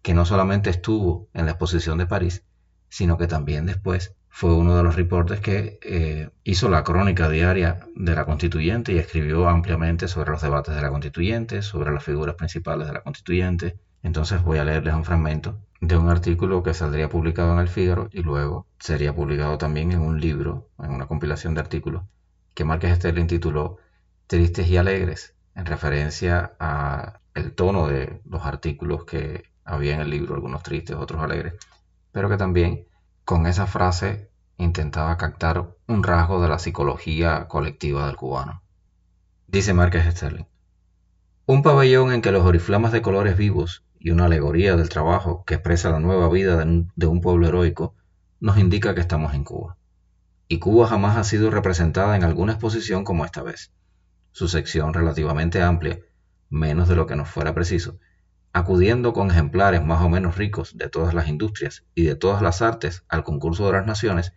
que 0.00 0.14
no 0.14 0.24
solamente 0.24 0.70
estuvo 0.70 1.28
en 1.34 1.46
la 1.46 1.50
exposición 1.50 1.98
de 1.98 2.06
París, 2.06 2.44
sino 2.88 3.18
que 3.18 3.26
también 3.26 3.66
después 3.66 4.14
fue 4.30 4.54
uno 4.54 4.76
de 4.76 4.82
los 4.82 4.94
reportes 4.94 5.40
que 5.40 5.78
eh, 5.82 6.30
hizo 6.44 6.68
la 6.70 6.84
crónica 6.84 7.28
diaria 7.28 7.80
de 7.94 8.14
la 8.14 8.24
constituyente 8.24 8.92
y 8.92 8.98
escribió 8.98 9.48
ampliamente 9.48 10.08
sobre 10.08 10.30
los 10.30 10.40
debates 10.40 10.74
de 10.74 10.80
la 10.80 10.88
constituyente, 10.88 11.62
sobre 11.62 11.92
las 11.92 12.04
figuras 12.04 12.36
principales 12.36 12.86
de 12.86 12.94
la 12.94 13.02
constituyente. 13.02 13.78
Entonces 14.02 14.42
voy 14.42 14.58
a 14.58 14.64
leerles 14.64 14.94
un 14.94 15.04
fragmento 15.04 15.58
de 15.80 15.96
un 15.96 16.08
artículo 16.08 16.62
que 16.62 16.74
saldría 16.74 17.08
publicado 17.08 17.52
en 17.52 17.58
el 17.58 17.68
Fígaro 17.68 18.08
y 18.12 18.22
luego 18.22 18.66
sería 18.78 19.14
publicado 19.14 19.58
también 19.58 19.92
en 19.92 20.00
un 20.00 20.20
libro, 20.20 20.70
en 20.78 20.92
una 20.92 21.06
compilación 21.06 21.54
de 21.54 21.60
artículos, 21.60 22.04
que 22.54 22.64
Márquez 22.64 22.96
Sterling 22.96 23.26
tituló 23.26 23.78
Tristes 24.26 24.68
y 24.68 24.76
Alegres, 24.76 25.34
en 25.54 25.66
referencia 25.66 26.54
a 26.60 27.20
el 27.34 27.52
tono 27.52 27.88
de 27.88 28.20
los 28.24 28.44
artículos 28.46 29.04
que 29.04 29.44
había 29.64 29.94
en 29.94 30.00
el 30.00 30.10
libro, 30.10 30.34
algunos 30.34 30.62
tristes, 30.62 30.96
otros 30.96 31.20
alegres, 31.22 31.54
pero 32.12 32.28
que 32.28 32.36
también 32.36 32.86
con 33.30 33.46
esa 33.46 33.68
frase 33.68 34.28
intentaba 34.56 35.16
captar 35.16 35.76
un 35.86 36.02
rasgo 36.02 36.42
de 36.42 36.48
la 36.48 36.58
psicología 36.58 37.46
colectiva 37.46 38.08
del 38.08 38.16
cubano. 38.16 38.64
Dice 39.46 39.72
Márquez 39.72 40.04
Sterling, 40.16 40.46
un 41.46 41.62
pabellón 41.62 42.12
en 42.12 42.22
que 42.22 42.32
los 42.32 42.44
oriflamas 42.44 42.90
de 42.90 43.02
colores 43.02 43.36
vivos 43.36 43.84
y 44.00 44.10
una 44.10 44.24
alegoría 44.24 44.74
del 44.74 44.88
trabajo 44.88 45.44
que 45.44 45.54
expresa 45.54 45.90
la 45.90 46.00
nueva 46.00 46.28
vida 46.28 46.56
de 46.56 47.06
un, 47.06 47.20
pueblo 47.20 47.46
heroico, 47.46 47.94
nos 48.40 48.58
indica 48.58 48.96
que 48.96 49.00
estamos 49.00 49.32
en 49.32 49.44
Cuba. 49.44 49.76
Y 50.48 50.58
Cuba 50.58 50.88
jamás 50.88 51.16
ha 51.16 51.22
sido 51.22 51.52
representada 51.52 52.16
en 52.16 52.24
alguna 52.24 52.54
exposición 52.54 53.04
como 53.04 53.24
esta 53.24 53.44
vez. 53.44 53.70
Su 54.32 54.48
sección 54.48 54.92
relativamente 54.92 55.62
amplia, 55.62 56.00
menos 56.48 56.88
de 56.88 56.96
lo 56.96 57.06
que 57.06 57.14
nos 57.14 57.28
fuera 57.28 57.54
preciso, 57.54 58.00
acudiendo 58.52 59.12
con 59.12 59.30
ejemplares 59.30 59.84
más 59.84 60.02
o 60.02 60.08
menos 60.08 60.36
ricos 60.36 60.76
de 60.76 60.88
todas 60.88 61.14
las 61.14 61.28
industrias 61.28 61.84
y 61.94 62.04
de 62.04 62.16
todas 62.16 62.42
las 62.42 62.62
artes 62.62 63.04
al 63.08 63.24
concurso 63.24 63.66
de 63.66 63.72
las 63.72 63.86
naciones, 63.86 64.32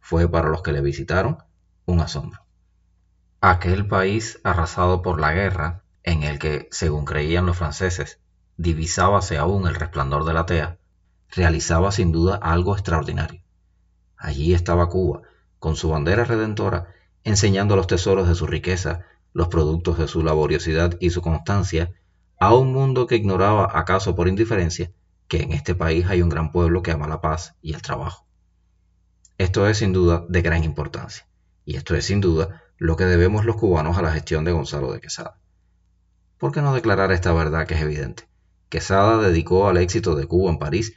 fue 0.00 0.30
para 0.30 0.48
los 0.48 0.62
que 0.62 0.72
le 0.72 0.80
visitaron 0.80 1.38
un 1.84 2.00
asombro. 2.00 2.44
Aquel 3.40 3.86
país 3.86 4.40
arrasado 4.42 5.02
por 5.02 5.20
la 5.20 5.32
guerra, 5.32 5.84
en 6.02 6.22
el 6.22 6.38
que, 6.38 6.68
según 6.70 7.04
creían 7.04 7.46
los 7.46 7.58
franceses, 7.58 8.20
divisábase 8.56 9.36
aún 9.36 9.68
el 9.68 9.74
resplandor 9.74 10.24
de 10.24 10.32
la 10.32 10.46
tea, 10.46 10.78
realizaba 11.30 11.92
sin 11.92 12.10
duda 12.10 12.36
algo 12.36 12.74
extraordinario. 12.74 13.42
Allí 14.16 14.54
estaba 14.54 14.88
Cuba, 14.88 15.22
con 15.58 15.76
su 15.76 15.90
bandera 15.90 16.24
redentora, 16.24 16.88
enseñando 17.22 17.76
los 17.76 17.86
tesoros 17.86 18.28
de 18.28 18.34
su 18.34 18.46
riqueza, 18.46 19.02
los 19.32 19.48
productos 19.48 19.98
de 19.98 20.08
su 20.08 20.22
laboriosidad 20.22 20.96
y 21.00 21.10
su 21.10 21.20
constancia, 21.22 21.92
a 22.40 22.54
un 22.54 22.72
mundo 22.72 23.06
que 23.06 23.16
ignoraba, 23.16 23.68
acaso 23.78 24.14
por 24.14 24.28
indiferencia, 24.28 24.92
que 25.26 25.42
en 25.42 25.52
este 25.52 25.74
país 25.74 26.06
hay 26.06 26.22
un 26.22 26.28
gran 26.28 26.52
pueblo 26.52 26.82
que 26.82 26.92
ama 26.92 27.08
la 27.08 27.20
paz 27.20 27.56
y 27.60 27.74
el 27.74 27.82
trabajo. 27.82 28.26
Esto 29.38 29.66
es 29.66 29.78
sin 29.78 29.92
duda 29.92 30.24
de 30.28 30.42
gran 30.42 30.64
importancia, 30.64 31.28
y 31.64 31.76
esto 31.76 31.94
es 31.94 32.06
sin 32.06 32.20
duda 32.20 32.62
lo 32.76 32.96
que 32.96 33.04
debemos 33.04 33.44
los 33.44 33.56
cubanos 33.56 33.98
a 33.98 34.02
la 34.02 34.12
gestión 34.12 34.44
de 34.44 34.52
Gonzalo 34.52 34.92
de 34.92 35.00
Quesada. 35.00 35.38
¿Por 36.38 36.52
qué 36.52 36.62
no 36.62 36.72
declarar 36.72 37.10
esta 37.10 37.32
verdad 37.32 37.66
que 37.66 37.74
es 37.74 37.80
evidente? 37.80 38.28
Quesada 38.68 39.18
dedicó 39.18 39.68
al 39.68 39.76
éxito 39.76 40.14
de 40.14 40.26
Cuba 40.26 40.50
en 40.50 40.58
París 40.58 40.94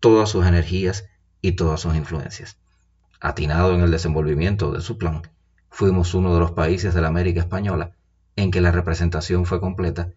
todas 0.00 0.28
sus 0.28 0.44
energías 0.44 1.06
y 1.40 1.52
todas 1.52 1.80
sus 1.80 1.94
influencias. 1.94 2.58
Atinado 3.20 3.74
en 3.74 3.80
el 3.80 3.90
desenvolvimiento 3.90 4.72
de 4.72 4.82
su 4.82 4.98
plan, 4.98 5.22
fuimos 5.70 6.12
uno 6.14 6.34
de 6.34 6.40
los 6.40 6.52
países 6.52 6.92
de 6.92 7.00
la 7.00 7.08
América 7.08 7.40
Española 7.40 7.96
en 8.36 8.50
que 8.50 8.60
la 8.60 8.72
representación 8.72 9.46
fue 9.46 9.60
completa 9.60 10.12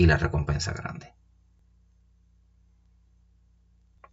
y 0.00 0.06
la 0.06 0.16
recompensa 0.16 0.72
grande. 0.72 1.12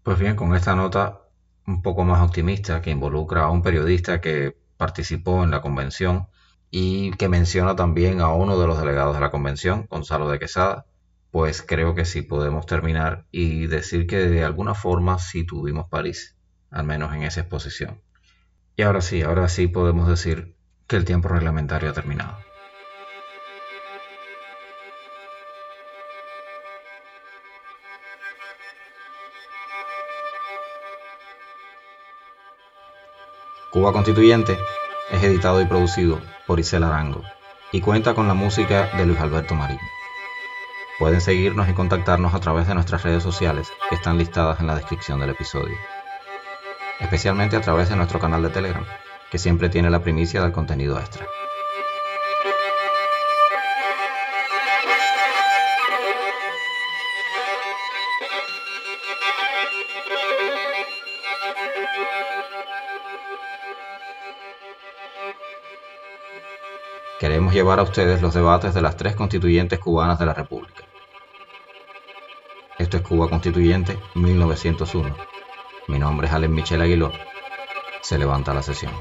Pues 0.04 0.20
bien, 0.20 0.36
con 0.36 0.54
esta 0.54 0.76
nota 0.76 1.22
un 1.66 1.82
poco 1.82 2.04
más 2.04 2.22
optimista 2.22 2.82
que 2.82 2.92
involucra 2.92 3.44
a 3.44 3.50
un 3.50 3.62
periodista 3.62 4.20
que 4.20 4.58
participó 4.76 5.46
en 5.46 5.52
la 5.52 5.62
convención 5.62 6.28
y 6.72 7.12
que 7.12 7.30
menciona 7.30 7.78
también 7.78 8.20
a 8.20 8.34
uno 8.34 8.60
de 8.60 8.68
los 8.68 8.78
delegados 8.78 9.16
de 9.16 9.22
la 9.22 9.32
convención, 9.32 9.88
Gonzalo 9.90 10.30
de 10.30 10.40
Quesada, 10.40 10.86
pues 11.32 11.62
creo 11.62 11.96
que 11.96 12.04
sí 12.04 12.22
podemos 12.22 12.66
terminar 12.66 13.26
y 13.32 13.68
decir 13.68 14.08
que 14.08 14.18
de 14.18 14.44
alguna 14.44 14.74
forma 14.74 15.20
sí 15.20 15.46
tuvimos 15.46 15.88
París, 15.88 16.36
al 16.70 16.84
menos 16.84 17.14
en 17.14 17.24
esa 17.24 17.40
exposición. 17.40 18.02
Y 18.76 18.82
ahora 18.82 19.00
sí, 19.00 19.22
ahora 19.22 19.48
sí 19.48 19.68
podemos 19.68 20.10
decir 20.10 20.58
que 20.86 20.98
el 20.98 21.06
tiempo 21.06 21.30
reglamentario 21.30 21.90
ha 21.90 21.94
terminado. 21.94 22.47
Cuba 33.78 33.94
Constituyente 33.94 34.58
es 35.12 35.22
editado 35.22 35.62
y 35.62 35.66
producido 35.66 36.20
por 36.48 36.60
Isel 36.60 36.82
Arango 36.82 37.22
y 37.72 37.80
cuenta 37.80 38.16
con 38.16 38.28
la 38.28 38.34
música 38.34 38.90
de 38.98 39.06
Luis 39.06 39.20
Alberto 39.20 39.54
Marín. 39.54 39.78
Pueden 40.98 41.22
seguirnos 41.22 41.70
y 41.70 41.74
contactarnos 41.74 42.34
a 42.34 42.40
través 42.40 42.68
de 42.68 42.74
nuestras 42.74 43.04
redes 43.04 43.22
sociales 43.22 43.72
que 43.88 43.94
están 43.94 44.18
listadas 44.18 44.62
en 44.62 44.66
la 44.66 44.74
descripción 44.74 45.20
del 45.20 45.30
episodio. 45.30 45.78
Especialmente 47.00 47.56
a 47.56 47.62
través 47.62 47.90
de 47.90 47.96
nuestro 47.96 48.20
canal 48.20 48.42
de 48.42 48.50
Telegram, 48.50 48.84
que 49.30 49.38
siempre 49.38 49.70
tiene 49.70 49.92
la 49.92 50.02
primicia 50.02 50.42
del 50.42 50.54
contenido 50.54 50.98
extra. 50.98 51.28
Queremos 67.20 67.52
llevar 67.52 67.80
a 67.80 67.84
ustedes 67.84 68.22
los 68.22 68.36
debates 68.36 68.76
de 68.76 68.82
las 68.82 68.96
tres 68.96 69.16
constituyentes 69.16 69.80
cubanas 69.80 70.20
de 70.20 70.28
la 70.28 70.36
República. 70.36 70.84
Esto 72.78 72.98
es 72.98 73.04
Cuba 73.04 73.28
Constituyente 73.28 73.98
1901. 74.14 75.16
Mi 75.88 75.98
nombre 75.98 76.28
es 76.28 76.34
Alen 76.34 76.54
Michel 76.54 76.82
Aguiló. 76.82 77.12
Se 78.02 78.20
levanta 78.20 78.54
la 78.54 78.62
sesión. 78.62 78.94